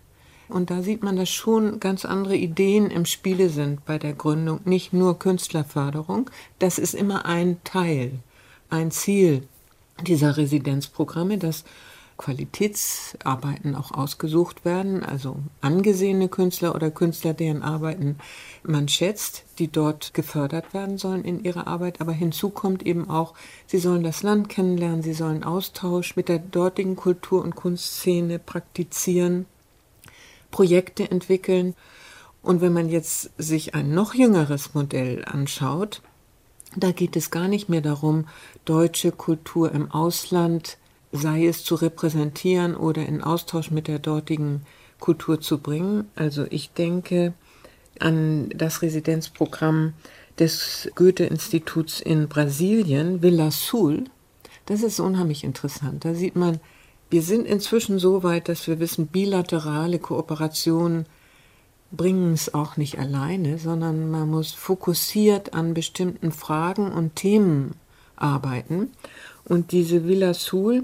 Und 0.47 0.69
da 0.69 0.81
sieht 0.81 1.03
man, 1.03 1.15
dass 1.15 1.29
schon 1.29 1.79
ganz 1.79 2.05
andere 2.05 2.35
Ideen 2.35 2.89
im 2.91 3.05
Spiele 3.05 3.49
sind 3.49 3.85
bei 3.85 3.97
der 3.97 4.13
Gründung. 4.13 4.59
Nicht 4.65 4.93
nur 4.93 5.17
Künstlerförderung, 5.17 6.29
das 6.59 6.77
ist 6.77 6.93
immer 6.93 7.25
ein 7.25 7.57
Teil, 7.63 8.19
ein 8.69 8.91
Ziel 8.91 9.47
dieser 10.05 10.37
Residenzprogramme, 10.37 11.37
dass 11.37 11.63
Qualitätsarbeiten 12.17 13.75
auch 13.75 13.91
ausgesucht 13.91 14.63
werden, 14.63 15.03
also 15.03 15.37
angesehene 15.59 16.29
Künstler 16.29 16.73
oder 16.73 16.89
Künstler, 16.89 17.33
deren 17.33 17.61
Arbeiten 17.61 18.17
man 18.63 18.87
schätzt, 18.87 19.43
die 19.59 19.67
dort 19.67 20.13
gefördert 20.13 20.73
werden 20.73 20.97
sollen 20.97 21.25
in 21.25 21.43
ihrer 21.43 21.67
Arbeit. 21.67 21.99
Aber 21.99 22.13
hinzu 22.13 22.49
kommt 22.49 22.85
eben 22.85 23.09
auch, 23.09 23.33
sie 23.67 23.79
sollen 23.79 24.03
das 24.03 24.23
Land 24.23 24.47
kennenlernen, 24.47 25.01
sie 25.01 25.13
sollen 25.13 25.43
Austausch 25.43 26.15
mit 26.15 26.29
der 26.29 26.39
dortigen 26.39 26.95
Kultur- 26.95 27.43
und 27.43 27.55
Kunstszene 27.55 28.39
praktizieren, 28.39 29.45
Projekte 30.55 31.11
entwickeln. 31.11 31.75
Und 32.41 32.61
wenn 32.61 32.71
man 32.71 32.87
jetzt 32.87 33.31
sich 33.37 33.75
ein 33.75 33.93
noch 33.93 34.13
jüngeres 34.13 34.73
Modell 34.73 35.25
anschaut, 35.25 36.01
da 36.77 36.93
geht 36.93 37.17
es 37.17 37.29
gar 37.29 37.49
nicht 37.49 37.67
mehr 37.67 37.81
darum, 37.81 38.25
deutsche 38.63 39.11
Kultur 39.11 39.73
im 39.73 39.91
Ausland 39.91 40.77
sei 41.11 41.45
es 41.45 41.65
zu 41.65 41.75
repräsentieren 41.75 42.73
oder 42.75 43.05
in 43.05 43.21
Austausch 43.21 43.69
mit 43.69 43.89
der 43.89 43.99
dortigen 43.99 44.61
Kultur 44.99 45.41
zu 45.41 45.57
bringen. 45.57 46.09
Also 46.15 46.45
ich 46.49 46.71
denke 46.71 47.33
an 47.99 48.47
das 48.55 48.81
Residenzprogramm 48.81 49.93
des 50.39 50.89
Goethe-Instituts 50.95 51.99
in 51.99 52.29
Brasilien, 52.29 53.21
Villa 53.21 53.51
Sul. 53.51 54.05
Das 54.67 54.83
ist 54.83 55.01
unheimlich 55.01 55.43
interessant. 55.43 56.05
Da 56.05 56.13
sieht 56.13 56.37
man, 56.37 56.61
wir 57.15 57.21
sind 57.21 57.47
inzwischen 57.47 57.97
so 57.97 58.23
weit, 58.23 58.49
dass 58.49 58.67
wir 58.67 58.81
wissen, 58.81 59.07
bilaterale 59.07 59.99
Kooperationen 59.99 61.05
bringen 61.89 62.33
es 62.33 62.53
auch 62.53 62.75
nicht 62.75 62.99
alleine, 62.99 63.57
sondern 63.57 64.11
man 64.11 64.29
muss 64.29 64.51
fokussiert 64.51 65.53
an 65.53 65.73
bestimmten 65.73 66.33
Fragen 66.33 66.91
und 66.91 67.15
Themen 67.15 67.75
arbeiten. 68.17 68.91
Und 69.45 69.71
diese 69.71 70.05
Villa 70.05 70.33
Sul 70.33 70.83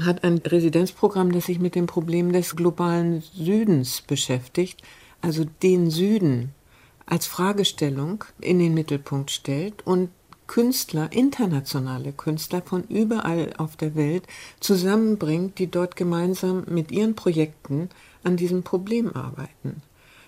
hat 0.00 0.24
ein 0.24 0.38
Residenzprogramm, 0.38 1.32
das 1.32 1.44
sich 1.44 1.58
mit 1.58 1.74
dem 1.74 1.86
Problem 1.86 2.32
des 2.32 2.56
globalen 2.56 3.20
Südens 3.20 4.00
beschäftigt, 4.00 4.80
also 5.20 5.44
den 5.62 5.90
Süden 5.90 6.54
als 7.04 7.26
Fragestellung 7.26 8.24
in 8.40 8.58
den 8.58 8.72
Mittelpunkt 8.72 9.30
stellt 9.30 9.86
und 9.86 10.08
Künstler, 10.46 11.12
internationale 11.12 12.12
Künstler 12.12 12.62
von 12.62 12.84
überall 12.84 13.52
auf 13.58 13.76
der 13.76 13.94
Welt 13.94 14.24
zusammenbringt, 14.60 15.58
die 15.58 15.70
dort 15.70 15.96
gemeinsam 15.96 16.64
mit 16.68 16.90
ihren 16.90 17.14
Projekten 17.14 17.88
an 18.22 18.36
diesem 18.36 18.62
Problem 18.62 19.14
arbeiten. 19.14 19.82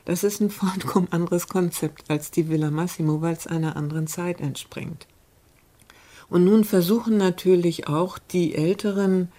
Das 0.04 0.24
ist 0.24 0.40
ein 0.40 0.50
vollkommen 0.50 1.08
anderes 1.10 1.48
Konzept 1.48 2.10
als 2.10 2.30
die 2.30 2.48
Villa 2.48 2.70
Massimo, 2.70 3.20
weil 3.20 3.34
es 3.34 3.46
einer 3.46 3.76
anderen 3.76 4.06
Zeit 4.06 4.40
entspringt. 4.40 5.06
Und 6.28 6.44
nun 6.44 6.64
versuchen 6.64 7.16
natürlich 7.16 7.86
auch 7.88 8.18
die 8.18 8.54
älteren 8.54 9.30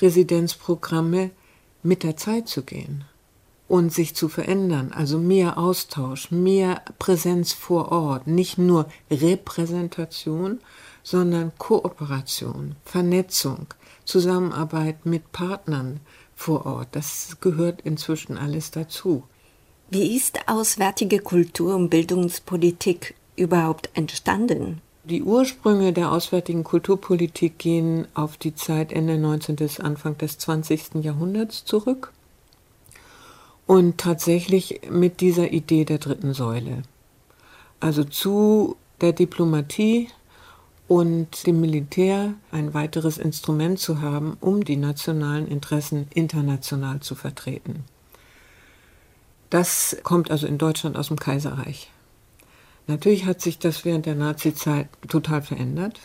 Residenzprogramme 0.00 1.30
mit 1.82 2.02
der 2.02 2.16
Zeit 2.16 2.48
zu 2.48 2.62
gehen 2.62 3.04
und 3.68 3.92
sich 3.92 4.14
zu 4.14 4.28
verändern, 4.28 4.92
also 4.94 5.18
mehr 5.18 5.58
Austausch, 5.58 6.30
mehr 6.30 6.82
Präsenz 6.98 7.52
vor 7.52 7.92
Ort, 7.92 8.26
nicht 8.26 8.58
nur 8.58 8.86
Repräsentation, 9.10 10.60
sondern 11.02 11.52
Kooperation, 11.58 12.76
Vernetzung, 12.84 13.66
Zusammenarbeit 14.04 15.06
mit 15.06 15.32
Partnern 15.32 16.00
vor 16.34 16.66
Ort. 16.66 16.88
Das 16.92 17.38
gehört 17.40 17.80
inzwischen 17.82 18.36
alles 18.36 18.70
dazu. 18.70 19.22
Wie 19.90 20.16
ist 20.16 20.40
auswärtige 20.48 21.20
Kultur- 21.20 21.76
und 21.76 21.90
Bildungspolitik 21.90 23.14
überhaupt 23.36 23.90
entstanden? 23.94 24.80
Die 25.04 25.22
Ursprünge 25.22 25.92
der 25.92 26.10
auswärtigen 26.12 26.64
Kulturpolitik 26.64 27.58
gehen 27.58 28.06
auf 28.14 28.38
die 28.38 28.54
Zeit 28.54 28.90
Ende 28.90 29.18
19. 29.18 29.56
bis 29.56 29.78
Anfang 29.78 30.16
des 30.16 30.38
20. 30.38 31.02
Jahrhunderts 31.02 31.66
zurück 31.66 32.12
und 33.66 33.98
tatsächlich 33.98 34.80
mit 34.90 35.20
dieser 35.20 35.52
Idee 35.52 35.84
der 35.84 35.98
dritten 35.98 36.34
Säule. 36.34 36.82
Also 37.80 38.04
zu 38.04 38.76
der 39.00 39.12
Diplomatie 39.12 40.08
und 40.88 41.46
dem 41.46 41.60
Militär 41.60 42.34
ein 42.50 42.74
weiteres 42.74 43.18
Instrument 43.18 43.78
zu 43.78 44.00
haben, 44.00 44.36
um 44.40 44.64
die 44.64 44.76
nationalen 44.76 45.48
Interessen 45.48 46.08
international 46.14 47.00
zu 47.00 47.14
vertreten. 47.14 47.84
Das 49.50 49.96
kommt 50.02 50.30
also 50.30 50.46
in 50.46 50.58
Deutschland 50.58 50.96
aus 50.96 51.08
dem 51.08 51.18
Kaiserreich. 51.18 51.90
Natürlich 52.86 53.24
hat 53.24 53.40
sich 53.40 53.58
das 53.58 53.84
während 53.84 54.04
der 54.04 54.14
Nazizeit 54.14 54.88
total 55.08 55.42
verändert. 55.42 56.00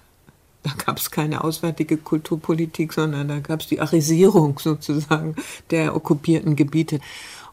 Da 0.64 0.72
gab 0.86 0.98
es 0.98 1.10
keine 1.10 1.44
auswärtige 1.44 1.98
Kulturpolitik, 1.98 2.94
sondern 2.94 3.28
da 3.28 3.40
gab 3.40 3.62
es 3.62 3.68
die 3.68 3.80
Arisierung 3.80 4.60
sozusagen 4.60 5.36
der 5.72 5.96
okkupierten 5.96 6.56
Gebiete. 6.56 7.00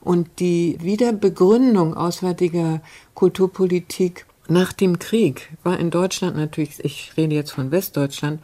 Und 0.00 0.40
die 0.40 0.78
Wiederbegründung 0.80 1.94
auswärtiger 1.94 2.80
Kulturpolitik 3.14 4.26
nach 4.48 4.72
dem 4.72 4.98
Krieg 4.98 5.50
war 5.64 5.78
in 5.78 5.90
Deutschland 5.90 6.36
natürlich, 6.36 6.84
ich 6.84 7.12
rede 7.16 7.34
jetzt 7.34 7.50
von 7.50 7.70
Westdeutschland, 7.70 8.40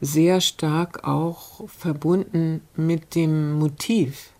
sehr 0.00 0.40
stark 0.40 1.04
auch 1.04 1.68
verbunden 1.68 2.62
mit 2.76 3.14
dem 3.14 3.58
Motiv, 3.58 4.30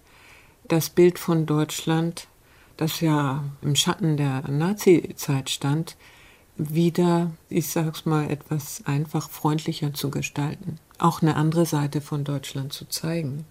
das 0.68 0.88
Bild 0.88 1.18
von 1.18 1.46
Deutschland, 1.46 2.28
das 2.76 3.00
ja 3.00 3.44
im 3.60 3.74
Schatten 3.74 4.16
der 4.16 4.48
Nazi-Zeit 4.48 5.50
stand, 5.50 5.96
wieder, 6.56 7.30
ich 7.48 7.68
sag's 7.68 8.06
mal, 8.06 8.30
etwas 8.30 8.82
einfach 8.86 9.28
freundlicher 9.30 9.92
zu 9.92 10.10
gestalten. 10.10 10.76
Auch 10.98 11.22
eine 11.22 11.36
andere 11.36 11.66
Seite 11.66 12.00
von 12.00 12.24
Deutschland 12.24 12.72
zu 12.72 12.86
zeigen. 12.86 13.44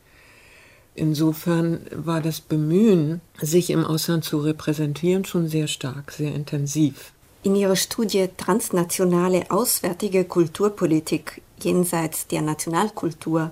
Insofern 1.00 1.80
war 1.96 2.20
das 2.20 2.42
Bemühen, 2.42 3.22
sich 3.40 3.70
im 3.70 3.86
Ausland 3.86 4.26
zu 4.26 4.40
repräsentieren, 4.40 5.24
schon 5.24 5.48
sehr 5.48 5.68
stark, 5.68 6.12
sehr 6.12 6.36
intensiv. 6.36 7.14
In 7.42 7.56
Ihrer 7.56 7.78
Studie 7.78 8.28
Transnationale 8.36 9.50
Auswärtige 9.50 10.26
Kulturpolitik 10.26 11.42
jenseits 11.62 12.28
der 12.28 12.42
Nationalkultur 12.42 13.52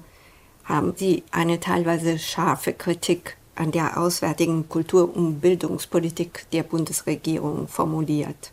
haben 0.66 0.92
Sie 0.98 1.24
eine 1.32 1.62
teilweise 1.62 2.20
scharfe 2.20 2.74
Kritik 2.74 3.38
an 3.56 3.72
der 3.72 3.98
auswärtigen 3.98 4.68
Kultur- 4.68 5.16
und 5.16 5.40
Bildungspolitik 5.40 6.48
der 6.52 6.64
Bundesregierung 6.64 7.70
formuliert. 7.70 8.52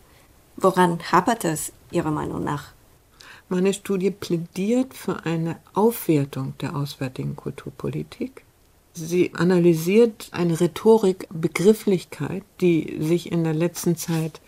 Woran 0.55 1.01
hapert 1.11 1.45
es 1.45 1.73
Ihrer 1.91 2.13
Meinung 2.13 2.45
nach? 2.45 2.67
Meine 3.49 3.75
Studie 3.75 4.13
plädiert 4.13 4.95
für 4.95 5.25
eine 5.25 5.57
Aufwertung 5.75 6.55
der 6.61 6.77
auswärtigen 6.77 7.35
Kulturpolitik. 7.35 8.45
Sie 8.97 9.33
analysiert 9.35 10.29
eine 10.31 10.61
Rhetorik, 10.61 11.27
Begrifflichkeit, 11.31 12.45
die 12.61 12.97
sich 13.01 13.33
in 13.33 13.43
der 13.43 13.53
letzten 13.53 13.97
Zeit 13.97 14.41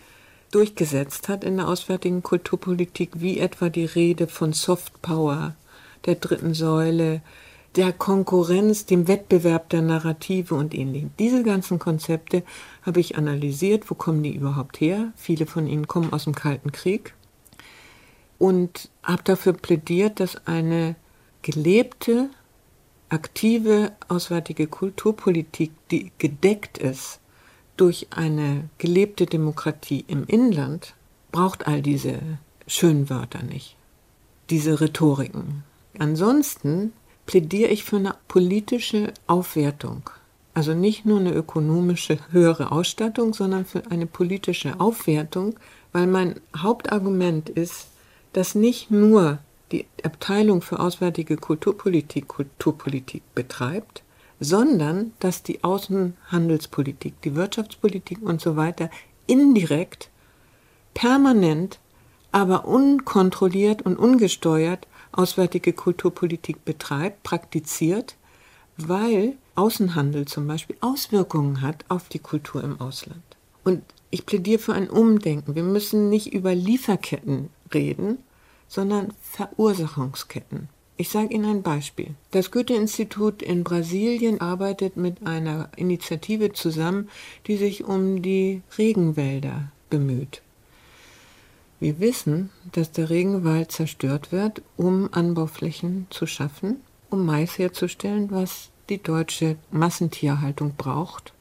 durchgesetzt 0.51 1.27
hat 1.27 1.43
in 1.43 1.57
der 1.57 1.67
auswärtigen 1.67 2.23
Kulturpolitik, 2.23 3.11
wie 3.15 3.39
etwa 3.39 3.67
die 3.67 3.83
Rede 3.83 4.27
von 4.27 4.53
Soft 4.53 5.01
Power, 5.01 5.55
der 6.05 6.15
dritten 6.15 6.53
Säule, 6.53 7.21
der 7.75 7.91
Konkurrenz, 7.91 8.85
dem 8.85 9.09
Wettbewerb 9.09 9.69
der 9.69 9.81
Narrative 9.81 10.55
und 10.55 10.73
ähnlichem. 10.73 11.11
Diese 11.19 11.43
ganzen 11.43 11.77
Konzepte 11.77 12.43
habe 12.83 13.01
ich 13.01 13.17
analysiert. 13.17 13.89
Wo 13.91 13.95
kommen 13.95 14.23
die 14.23 14.33
überhaupt 14.33 14.79
her? 14.79 15.11
Viele 15.17 15.45
von 15.45 15.67
ihnen 15.67 15.87
kommen 15.87 16.13
aus 16.13 16.23
dem 16.23 16.33
Kalten 16.33 16.71
Krieg. 16.71 17.13
Und 18.39 18.89
habe 19.03 19.23
dafür 19.23 19.53
plädiert, 19.53 20.21
dass 20.21 20.47
eine 20.47 20.95
gelebte, 21.41 22.29
aktive 23.09 23.91
auswärtige 24.07 24.67
Kulturpolitik, 24.67 25.71
die 25.91 26.11
gedeckt 26.17 26.77
ist 26.77 27.19
durch 27.77 28.07
eine 28.11 28.69
gelebte 28.77 29.25
Demokratie 29.25 30.03
im 30.07 30.25
Inland, 30.25 30.93
braucht 31.31 31.67
all 31.67 31.81
diese 31.81 32.19
schönen 32.65 33.09
Wörter 33.09 33.43
nicht, 33.43 33.75
diese 34.49 34.81
Rhetoriken. 34.81 35.63
Ansonsten 35.99 36.93
plädiere 37.25 37.69
ich 37.69 37.83
für 37.83 37.97
eine 37.97 38.15
politische 38.27 39.13
Aufwertung. 39.27 40.09
Also 40.53 40.73
nicht 40.73 41.05
nur 41.05 41.19
eine 41.19 41.33
ökonomische 41.33 42.17
höhere 42.31 42.71
Ausstattung, 42.71 43.33
sondern 43.33 43.65
für 43.65 43.91
eine 43.91 44.07
politische 44.07 44.79
Aufwertung, 44.79 45.55
weil 45.91 46.07
mein 46.07 46.39
Hauptargument 46.55 47.49
ist, 47.49 47.89
dass 48.33 48.55
nicht 48.55 48.89
nur 48.89 49.39
die 49.71 49.85
Abteilung 50.03 50.61
für 50.61 50.79
auswärtige 50.79 51.37
Kulturpolitik 51.37 52.27
Kulturpolitik 52.27 53.23
betreibt, 53.35 54.03
sondern 54.39 55.13
dass 55.19 55.43
die 55.43 55.63
Außenhandelspolitik, 55.63 57.21
die 57.21 57.35
Wirtschaftspolitik 57.35 58.21
und 58.21 58.39
so 58.39 58.55
weiter 58.55 58.89
indirekt, 59.25 60.09
permanent, 60.93 61.79
aber 62.31 62.65
unkontrolliert 62.65 63.81
und 63.81 63.97
ungesteuert 63.97 64.87
auswärtige 65.11 65.73
Kulturpolitik 65.73 66.63
betreibt, 66.63 67.23
praktiziert, 67.23 68.15
weil 68.77 69.33
Außenhandel 69.55 70.25
zum 70.25 70.47
Beispiel 70.47 70.77
Auswirkungen 70.81 71.61
hat 71.61 71.85
auf 71.89 72.09
die 72.09 72.19
Kultur 72.19 72.63
im 72.63 72.79
Ausland. 72.79 73.23
Und 73.63 73.81
ich 74.11 74.25
plädiere 74.25 74.59
für 74.59 74.73
ein 74.73 74.89
Umdenken. 74.89 75.55
Wir 75.55 75.63
müssen 75.63 76.09
nicht 76.09 76.33
über 76.33 76.53
Lieferketten 76.53 77.49
reden, 77.73 78.19
sondern 78.67 79.13
Verursachungsketten. 79.21 80.69
Ich 80.99 81.09
sage 81.09 81.33
Ihnen 81.33 81.45
ein 81.45 81.61
Beispiel. 81.61 82.15
Das 82.31 82.49
Goethe-Institut 82.49 83.43
in 83.43 83.63
Brasilien 83.63 84.41
arbeitet 84.41 84.97
mit 84.97 85.27
einer 85.27 85.69
Initiative 85.75 86.53
zusammen, 86.53 87.09
die 87.45 87.57
sich 87.57 87.83
um 87.83 88.23
die 88.23 88.63
Regenwälder 88.77 89.71
bemüht. 89.91 90.41
Wir 91.79 91.99
wissen, 91.99 92.49
dass 92.71 92.91
der 92.91 93.11
Regenwald 93.11 93.71
zerstört 93.71 94.31
wird, 94.31 94.63
um 94.75 95.09
Anbauflächen 95.11 96.07
zu 96.09 96.25
schaffen, 96.25 96.81
um 97.11 97.25
Mais 97.27 97.59
herzustellen, 97.59 98.31
was 98.31 98.71
die 98.89 99.01
deutsche 99.01 99.57
Massentierhaltung 99.69 100.73
braucht, 100.75 101.33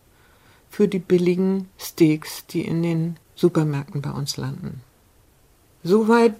für 0.68 0.88
die 0.88 0.98
billigen 0.98 1.70
Steaks, 1.78 2.44
die 2.46 2.66
in 2.66 2.82
den 2.82 3.16
Supermärkten 3.34 4.02
bei 4.02 4.10
uns 4.10 4.36
landen. 4.36 4.82
Soweit 5.82 6.34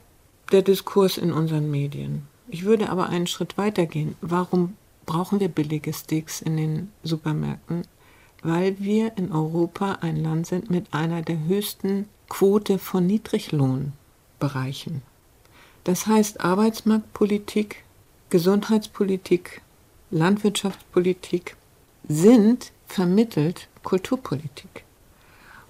der 0.52 0.62
Diskurs 0.62 1.18
in 1.18 1.32
unseren 1.32 1.70
Medien. 1.70 2.26
Ich 2.48 2.64
würde 2.64 2.90
aber 2.90 3.08
einen 3.08 3.26
Schritt 3.26 3.58
weiter 3.58 3.86
gehen. 3.86 4.16
Warum 4.20 4.76
brauchen 5.04 5.40
wir 5.40 5.48
billige 5.48 5.92
Steaks 5.92 6.40
in 6.40 6.56
den 6.56 6.92
Supermärkten? 7.02 7.82
Weil 8.42 8.78
wir 8.78 9.16
in 9.16 9.32
Europa 9.32 9.98
ein 10.02 10.16
Land 10.16 10.46
sind 10.46 10.70
mit 10.70 10.92
einer 10.92 11.22
der 11.22 11.38
höchsten 11.46 12.08
Quote 12.28 12.78
von 12.78 13.06
Niedriglohnbereichen. 13.06 15.02
Das 15.84 16.06
heißt, 16.06 16.40
Arbeitsmarktpolitik, 16.40 17.84
Gesundheitspolitik, 18.30 19.62
Landwirtschaftspolitik 20.10 21.56
sind 22.08 22.72
vermittelt 22.86 23.68
Kulturpolitik. 23.82 24.84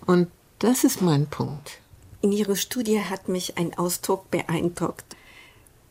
Und 0.06 0.28
das 0.58 0.84
ist 0.84 1.02
mein 1.02 1.26
Punkt. 1.26 1.80
In 2.26 2.32
Ihrer 2.32 2.56
Studie 2.56 2.98
hat 2.98 3.28
mich 3.28 3.56
ein 3.56 3.78
Ausdruck 3.78 4.32
beeindruckt. 4.32 5.04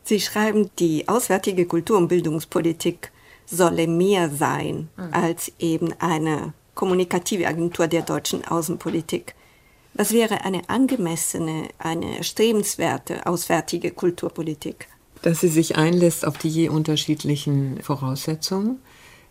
Sie 0.04 0.20
schreiben, 0.20 0.68
die 0.78 1.08
auswärtige 1.08 1.64
Kultur- 1.64 1.96
und 1.96 2.08
Bildungspolitik 2.08 3.10
solle 3.46 3.86
mehr 3.86 4.28
sein 4.28 4.90
mhm. 4.98 5.14
als 5.14 5.50
eben 5.58 5.94
eine 5.98 6.52
kommunikative 6.74 7.46
Agentur 7.46 7.86
der 7.86 8.02
deutschen 8.02 8.44
Außenpolitik. 8.44 9.34
Was 9.94 10.12
wäre 10.12 10.44
eine 10.44 10.68
angemessene, 10.68 11.70
eine 11.78 12.22
strebenswerte 12.22 13.26
auswärtige 13.26 13.90
Kulturpolitik? 13.92 14.88
Dass 15.22 15.40
sie 15.40 15.48
sich 15.48 15.76
einlässt 15.76 16.26
auf 16.26 16.36
die 16.36 16.50
je 16.50 16.68
unterschiedlichen 16.68 17.82
Voraussetzungen 17.82 18.82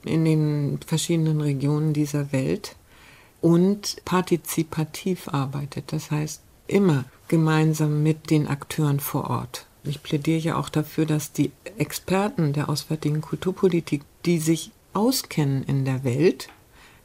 in 0.04 0.26
den 0.26 0.80
verschiedenen 0.84 1.40
Regionen 1.40 1.94
dieser 1.94 2.32
Welt 2.32 2.76
und 3.42 3.98
partizipativ 4.06 5.28
arbeitet. 5.28 5.94
Das 5.94 6.10
heißt, 6.10 6.42
immer 6.68 7.06
gemeinsam 7.28 8.04
mit 8.04 8.30
den 8.30 8.48
Akteuren 8.48 9.00
vor 9.00 9.30
Ort. 9.30 9.66
Ich 9.84 10.02
plädiere 10.02 10.40
ja 10.40 10.56
auch 10.58 10.70
dafür, 10.70 11.06
dass 11.06 11.32
die 11.32 11.52
Experten 11.78 12.54
der 12.54 12.70
auswärtigen 12.70 13.22
Kulturpolitik, 13.22 14.02
die 14.26 14.40
sich 14.40 14.72
auskennen 14.94 15.64
in 15.64 15.86
der 15.86 16.04
Welt, 16.04 16.50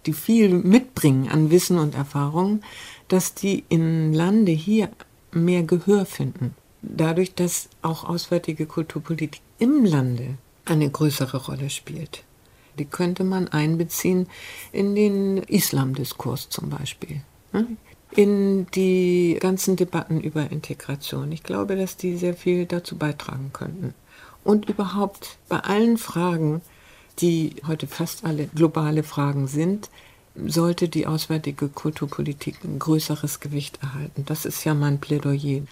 die 0.07 0.13
viel 0.13 0.49
mitbringen 0.49 1.29
an 1.29 1.51
Wissen 1.51 1.79
und 1.79 1.95
Erfahrungen, 1.95 2.63
dass 3.09 3.35
die 3.35 3.65
im 3.69 4.13
Lande 4.13 4.53
hier 4.53 4.89
mehr 5.33 5.63
Gehör 5.63 6.07
finden. 6.07 6.55
Dadurch, 6.83 7.35
dass 7.35 7.69
auch 7.83 8.05
auswärtige 8.05 8.65
Kulturpolitik 8.65 9.43
im 9.59 9.85
Lande 9.85 10.39
eine 10.65 10.89
größere 10.89 11.37
Rolle 11.37 11.69
spielt. 11.69 12.25
Die 12.79 12.87
könnte 12.87 13.25
man 13.25 13.49
einbeziehen 13.49 14.27
in 14.73 14.95
den 14.95 15.39
Islamdiskurs 15.39 16.49
zum 16.49 16.71
Beispiel. 16.71 17.21
In 18.13 18.67
die 18.75 19.39
ganzen 19.41 19.77
Debatten 19.77 20.21
über 20.21 20.51
Integration. 20.51 21.31
Ich 21.31 21.43
glaube, 21.43 21.77
dass 21.77 21.97
die 21.97 22.17
sehr 22.17 22.35
viel 22.35 22.67
dazu 22.67 22.97
beitragen 22.97 23.51
könnten. 23.53 23.95
Und 24.43 24.69
überhaupt 24.69 25.39
bei 25.49 25.61
allen 25.61 25.97
Fragen, 25.97 26.61
die 27.21 27.55
heute 27.67 27.87
fast 27.87 28.25
alle 28.25 28.47
globale 28.47 29.03
Fragen 29.03 29.47
sind, 29.47 29.91
sollte 30.35 30.89
die 30.89 31.07
auswärtige 31.07 31.69
Kulturpolitik 31.69 32.65
ein 32.65 32.79
größeres 32.79 33.41
Gewicht 33.41 33.79
erhalten. 33.83 34.25
Das 34.27 34.45
ist 34.45 34.65
ja 34.65 34.75
mein 34.75 34.99
Plädoyer. 34.99 35.63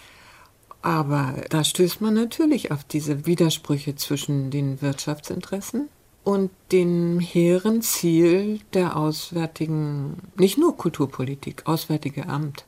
Aber 0.82 1.34
da 1.50 1.64
stößt 1.64 2.00
man 2.00 2.14
natürlich 2.14 2.70
auf 2.70 2.84
diese 2.84 3.26
Widersprüche 3.26 3.96
zwischen 3.96 4.50
den 4.50 4.80
Wirtschaftsinteressen 4.80 5.88
und 6.28 6.50
dem 6.72 7.20
hehren 7.20 7.80
Ziel 7.80 8.60
der 8.74 8.98
auswärtigen, 8.98 10.18
nicht 10.36 10.58
nur 10.58 10.76
Kulturpolitik, 10.76 11.62
Auswärtige 11.64 12.28
Amt. 12.28 12.66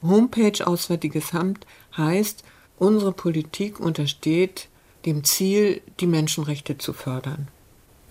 Homepage 0.00 0.66
Auswärtiges 0.66 1.34
Amt 1.34 1.66
heißt, 1.98 2.44
unsere 2.78 3.12
Politik 3.12 3.78
untersteht 3.78 4.68
dem 5.04 5.22
Ziel, 5.22 5.82
die 6.00 6.06
Menschenrechte 6.06 6.78
zu 6.78 6.94
fördern. 6.94 7.48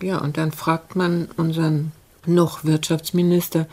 Ja, 0.00 0.18
und 0.18 0.36
dann 0.36 0.52
fragt 0.52 0.94
man 0.94 1.28
unseren 1.36 1.90
noch 2.24 2.62
Wirtschaftsminister, 2.62 3.66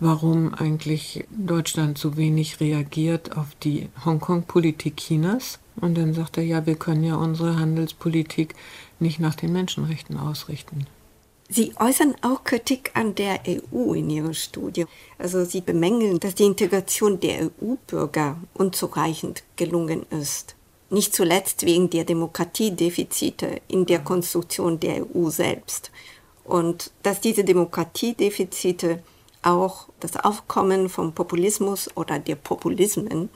warum 0.00 0.54
eigentlich 0.54 1.24
Deutschland 1.30 1.98
so 1.98 2.16
wenig 2.16 2.58
reagiert 2.58 3.36
auf 3.36 3.54
die 3.62 3.90
Hongkong-Politik 4.04 4.96
Chinas. 4.96 5.60
Und 5.80 5.96
dann 5.96 6.14
sagt 6.14 6.36
er, 6.36 6.44
ja, 6.44 6.66
wir 6.66 6.76
können 6.76 7.04
ja 7.04 7.16
unsere 7.16 7.58
Handelspolitik 7.58 8.54
nicht 9.00 9.18
nach 9.20 9.34
den 9.34 9.52
Menschenrechten 9.52 10.18
ausrichten. 10.18 10.86
Sie 11.48 11.72
äußern 11.78 12.14
auch 12.22 12.42
Kritik 12.42 12.90
an 12.94 13.14
der 13.14 13.40
EU 13.46 13.92
in 13.92 14.08
Ihrer 14.08 14.32
Studie. 14.32 14.86
Also 15.18 15.44
Sie 15.44 15.60
bemängeln, 15.60 16.18
dass 16.18 16.34
die 16.34 16.44
Integration 16.44 17.20
der 17.20 17.50
EU-Bürger 17.60 18.38
unzureichend 18.54 19.44
gelungen 19.56 20.06
ist. 20.10 20.56
Nicht 20.90 21.14
zuletzt 21.14 21.66
wegen 21.66 21.90
der 21.90 22.04
Demokratiedefizite 22.04 23.60
in 23.68 23.84
der 23.84 24.00
Konstruktion 24.00 24.80
der 24.80 25.04
EU 25.04 25.28
selbst. 25.28 25.90
Und 26.44 26.92
dass 27.02 27.20
diese 27.20 27.44
Demokratiedefizite 27.44 29.02
auch 29.42 29.88
das 30.00 30.16
Aufkommen 30.16 30.88
vom 30.88 31.12
Populismus 31.12 31.94
oder 31.94 32.18
der 32.18 32.36
Populismen, 32.36 33.28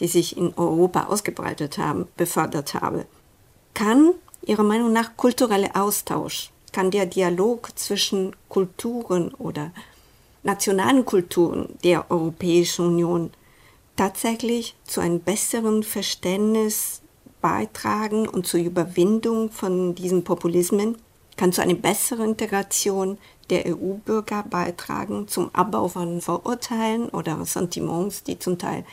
die 0.00 0.08
sich 0.08 0.36
in 0.36 0.52
Europa 0.56 1.04
ausgebreitet 1.04 1.78
haben, 1.78 2.06
befördert 2.16 2.74
habe. 2.74 3.06
Kann 3.74 4.12
Ihrer 4.44 4.62
Meinung 4.62 4.92
nach 4.92 5.16
kultureller 5.16 5.70
Austausch, 5.74 6.50
kann 6.72 6.90
der 6.90 7.06
Dialog 7.06 7.70
zwischen 7.74 8.36
Kulturen 8.48 9.34
oder 9.34 9.72
nationalen 10.42 11.04
Kulturen 11.04 11.76
der 11.82 12.10
Europäischen 12.10 12.86
Union 12.86 13.30
tatsächlich 13.96 14.76
zu 14.84 15.00
einem 15.00 15.20
besseren 15.20 15.82
Verständnis 15.82 17.02
beitragen 17.40 18.28
und 18.28 18.46
zur 18.46 18.60
Überwindung 18.60 19.50
von 19.50 19.94
diesen 19.94 20.22
Populismen, 20.22 20.96
kann 21.36 21.52
zu 21.52 21.60
einer 21.62 21.74
besseren 21.74 22.30
Integration 22.30 23.18
der 23.50 23.66
EU-Bürger 23.66 24.44
beitragen, 24.48 25.28
zum 25.28 25.54
Abbau 25.54 25.88
von 25.88 26.20
Vorurteilen 26.20 27.08
oder 27.08 27.44
Sentiments, 27.44 28.22
die 28.22 28.38
zum 28.38 28.58
Teil 28.58 28.84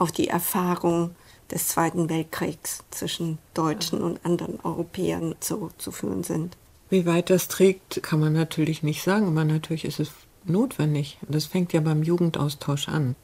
auf 0.00 0.12
die 0.12 0.28
Erfahrung 0.28 1.14
des 1.50 1.68
Zweiten 1.68 2.08
Weltkriegs 2.08 2.84
zwischen 2.90 3.38
Deutschen 3.54 4.00
und 4.00 4.24
anderen 4.24 4.58
Europäern 4.60 5.34
zurückzuführen 5.40 6.24
sind. 6.24 6.56
Wie 6.88 7.06
weit 7.06 7.28
das 7.28 7.48
trägt, 7.48 8.02
kann 8.02 8.20
man 8.20 8.32
natürlich 8.32 8.82
nicht 8.82 9.02
sagen, 9.02 9.28
aber 9.28 9.44
natürlich 9.44 9.84
ist 9.84 10.00
es 10.00 10.10
notwendig. 10.44 11.18
Das 11.28 11.44
fängt 11.44 11.72
ja 11.72 11.80
beim 11.80 12.02
Jugendaustausch 12.02 12.88
an. 12.88 13.14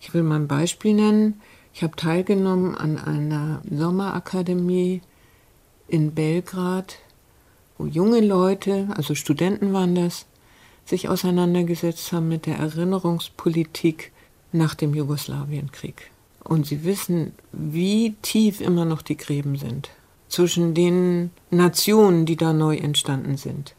Ich 0.00 0.14
will 0.14 0.22
mal 0.22 0.36
ein 0.36 0.48
Beispiel 0.48 0.94
nennen. 0.94 1.40
Ich 1.74 1.82
habe 1.82 1.94
teilgenommen 1.96 2.74
an 2.74 2.98
einer 2.98 3.62
Sommerakademie 3.70 5.02
in 5.88 6.14
Belgrad, 6.14 6.96
wo 7.76 7.86
junge 7.86 8.20
Leute, 8.20 8.88
also 8.96 9.14
Studenten 9.14 9.72
waren 9.72 9.94
das, 9.94 10.26
sich 10.86 11.08
auseinandergesetzt 11.08 12.12
haben 12.12 12.28
mit 12.28 12.46
der 12.46 12.56
Erinnerungspolitik 12.56 14.11
nach 14.52 14.74
dem 14.74 14.94
Jugoslawienkrieg. 14.94 16.10
Und 16.44 16.66
sie 16.66 16.84
wissen, 16.84 17.32
wie 17.52 18.14
tief 18.22 18.60
immer 18.60 18.84
noch 18.84 19.02
die 19.02 19.16
Gräben 19.16 19.56
sind 19.56 19.90
zwischen 20.32 20.74
den 20.74 21.30
Nationen, 21.50 22.24
die 22.24 22.36
da 22.36 22.52
neu 22.52 22.76
entstanden 22.76 23.36
sind. 23.36 23.74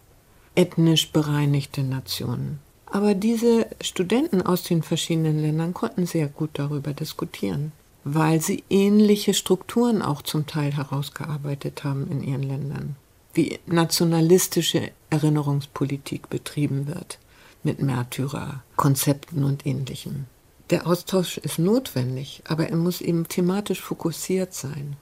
Ethnisch 0.55 1.11
bereinigte 1.11 1.83
Nationen. 1.83 2.59
Aber 2.85 3.15
diese 3.15 3.65
Studenten 3.81 4.43
aus 4.43 4.63
den 4.63 4.83
verschiedenen 4.83 5.39
Ländern 5.39 5.73
konnten 5.73 6.05
sehr 6.05 6.27
gut 6.27 6.51
darüber 6.53 6.93
diskutieren, 6.93 7.71
weil 8.03 8.39
sie 8.39 8.63
ähnliche 8.69 9.33
Strukturen 9.33 10.03
auch 10.03 10.21
zum 10.21 10.45
Teil 10.45 10.73
herausgearbeitet 10.73 11.83
haben 11.83 12.07
in 12.11 12.23
ihren 12.23 12.43
Ländern. 12.43 12.95
Wie 13.33 13.59
nationalistische 13.65 14.91
Erinnerungspolitik 15.09 16.29
betrieben 16.29 16.85
wird 16.85 17.17
mit 17.63 17.81
Märtyrerkonzepten 17.81 19.43
und 19.43 19.65
ähnlichem. 19.65 20.25
Der 20.73 20.87
Austausch 20.87 21.37
ist 21.37 21.59
notwendig, 21.59 22.41
aber 22.47 22.67
er 22.67 22.75
muss 22.75 22.99
eben 22.99 23.27
thematisch 23.27 23.79
fokussiert 23.79 24.55
sein. 24.55 24.97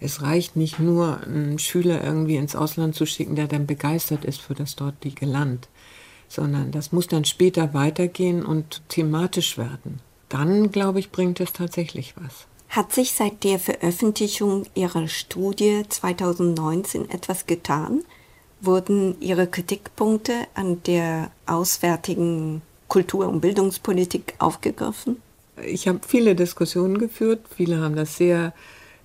Es 0.00 0.22
reicht 0.22 0.56
nicht 0.56 0.78
nur, 0.78 1.20
einen 1.20 1.58
Schüler 1.58 2.02
irgendwie 2.02 2.36
ins 2.36 2.56
Ausland 2.56 2.94
zu 2.94 3.04
schicken, 3.04 3.36
der 3.36 3.46
dann 3.46 3.66
begeistert 3.66 4.24
ist 4.24 4.40
für 4.40 4.54
das 4.54 4.74
dortige 4.74 5.26
Land, 5.26 5.68
sondern 6.28 6.70
das 6.70 6.92
muss 6.92 7.08
dann 7.08 7.26
später 7.26 7.74
weitergehen 7.74 8.42
und 8.42 8.80
thematisch 8.88 9.58
werden. 9.58 10.00
Dann, 10.30 10.70
glaube 10.70 10.98
ich, 10.98 11.12
bringt 11.12 11.40
es 11.40 11.52
tatsächlich 11.52 12.14
was. 12.16 12.46
Hat 12.70 12.94
sich 12.94 13.12
seit 13.12 13.44
der 13.44 13.58
Veröffentlichung 13.58 14.64
Ihrer 14.74 15.08
Studie 15.08 15.82
2019 15.86 17.10
etwas 17.10 17.44
getan? 17.44 18.02
Wurden 18.62 19.20
Ihre 19.20 19.46
Kritikpunkte 19.46 20.46
an 20.54 20.82
der 20.84 21.32
auswärtigen 21.44 22.62
Kultur- 22.88 23.28
und 23.28 23.40
Bildungspolitik 23.40 24.34
aufgegriffen? 24.38 25.16
Ich 25.64 25.88
habe 25.88 26.00
viele 26.06 26.34
Diskussionen 26.34 26.98
geführt. 26.98 27.40
Viele 27.54 27.80
haben 27.80 27.96
das 27.96 28.16
sehr 28.16 28.52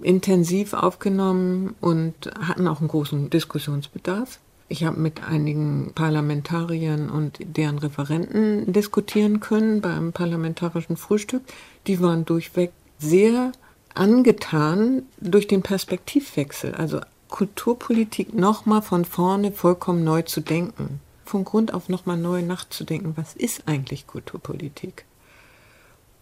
intensiv 0.01 0.73
aufgenommen 0.73 1.75
und 1.79 2.13
hatten 2.39 2.67
auch 2.67 2.79
einen 2.79 2.89
großen 2.89 3.29
Diskussionsbedarf. 3.29 4.39
Ich 4.67 4.85
habe 4.85 4.99
mit 4.99 5.23
einigen 5.23 5.91
Parlamentariern 5.93 7.09
und 7.09 7.39
deren 7.41 7.77
Referenten 7.77 8.71
diskutieren 8.71 9.39
können 9.39 9.81
beim 9.81 10.13
parlamentarischen 10.13 10.97
Frühstück. 10.97 11.43
Die 11.87 11.99
waren 12.01 12.25
durchweg 12.25 12.71
sehr 12.97 13.51
angetan 13.93 15.03
durch 15.19 15.47
den 15.47 15.61
Perspektivwechsel, 15.61 16.73
also 16.75 17.01
Kulturpolitik 17.29 18.33
nochmal 18.33 18.81
von 18.81 19.03
vorne 19.03 19.51
vollkommen 19.51 20.03
neu 20.03 20.21
zu 20.21 20.41
denken 20.41 21.01
von 21.31 21.45
Grund 21.45 21.73
auf 21.73 21.87
nochmal 21.87 22.17
neu 22.17 22.41
nachzudenken, 22.41 23.13
was 23.15 23.35
ist 23.35 23.67
eigentlich 23.67 24.05
Kulturpolitik? 24.05 25.05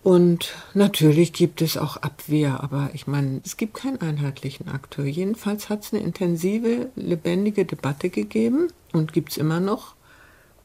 Und 0.03 0.53
natürlich 0.73 1.33
gibt 1.33 1.61
es 1.61 1.77
auch 1.77 1.97
Abwehr, 1.97 2.63
aber 2.63 2.91
ich 2.93 3.07
meine, 3.07 3.41
es 3.43 3.57
gibt 3.57 3.73
keinen 3.73 3.99
einheitlichen 3.99 4.69
Akteur. 4.69 5.05
Jedenfalls 5.05 5.67
hat 5.67 5.83
es 5.83 5.93
eine 5.93 6.03
intensive, 6.03 6.89
lebendige 6.95 7.65
Debatte 7.65 8.09
gegeben 8.09 8.67
und 8.93 9.11
gibt 9.11 9.31
es 9.31 9.37
immer 9.37 9.59
noch. 9.59 9.95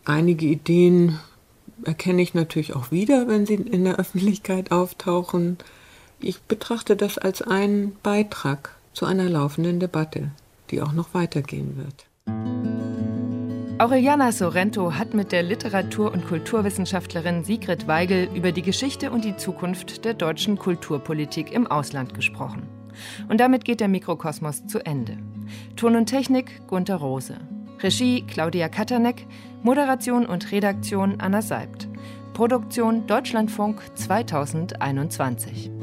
Einige 0.05 0.47
Ideen 0.47 1.19
erkenne 1.83 2.23
ich 2.23 2.35
natürlich 2.35 2.77
auch 2.77 2.93
wieder, 2.93 3.27
wenn 3.27 3.47
sie 3.47 3.55
in 3.55 3.85
der 3.85 3.97
Öffentlichkeit 3.97 4.71
auftauchen. 4.71 5.57
Ich 6.21 6.43
betrachte 6.43 6.97
das 6.97 7.17
als 7.19 7.43
einen 7.43 7.97
Beitrag 8.03 8.77
zu 8.93 9.07
einer 9.07 9.29
laufenden 9.29 9.81
Debatte, 9.81 10.31
die 10.71 10.83
auch 10.83 10.93
noch 10.93 11.15
weitergehen 11.15 11.77
wird. 11.77 12.07
Aureliana 13.77 14.31
Sorrento 14.31 14.95
hat 14.95 15.15
mit 15.15 15.33
der 15.33 15.43
Literatur- 15.43 16.13
und 16.13 16.29
Kulturwissenschaftlerin 16.29 17.43
Sigrid 17.43 17.89
Weigel 17.89 18.29
über 18.33 18.53
die 18.53 18.63
Geschichte 18.63 19.11
und 19.11 19.25
die 19.25 19.37
Zukunft 19.37 20.05
der 20.05 20.15
deutschen 20.15 20.57
Kulturpolitik 20.57 21.51
im 21.51 21.67
Ausland 21.67 22.15
gesprochen. 22.15 22.69
Und 23.29 23.41
damit 23.41 23.65
geht 23.65 23.81
der 23.81 23.89
Mikrokosmos 23.89 24.65
zu 24.69 24.79
Ende. 24.87 25.19
Ton 25.75 25.97
und 25.97 26.07
Technik 26.07 26.65
Gunter 26.69 26.97
Rose. 26.97 27.35
Regie 27.81 28.23
Claudia 28.23 28.69
Katanek. 28.69 29.27
Moderation 29.65 30.25
und 30.25 30.53
Redaktion 30.53 31.21
Anna 31.21 31.43
Seibt. 31.43 31.89
Produktion 32.33 33.09
Deutschlandfunk 33.09 33.83
2021. 33.97 35.74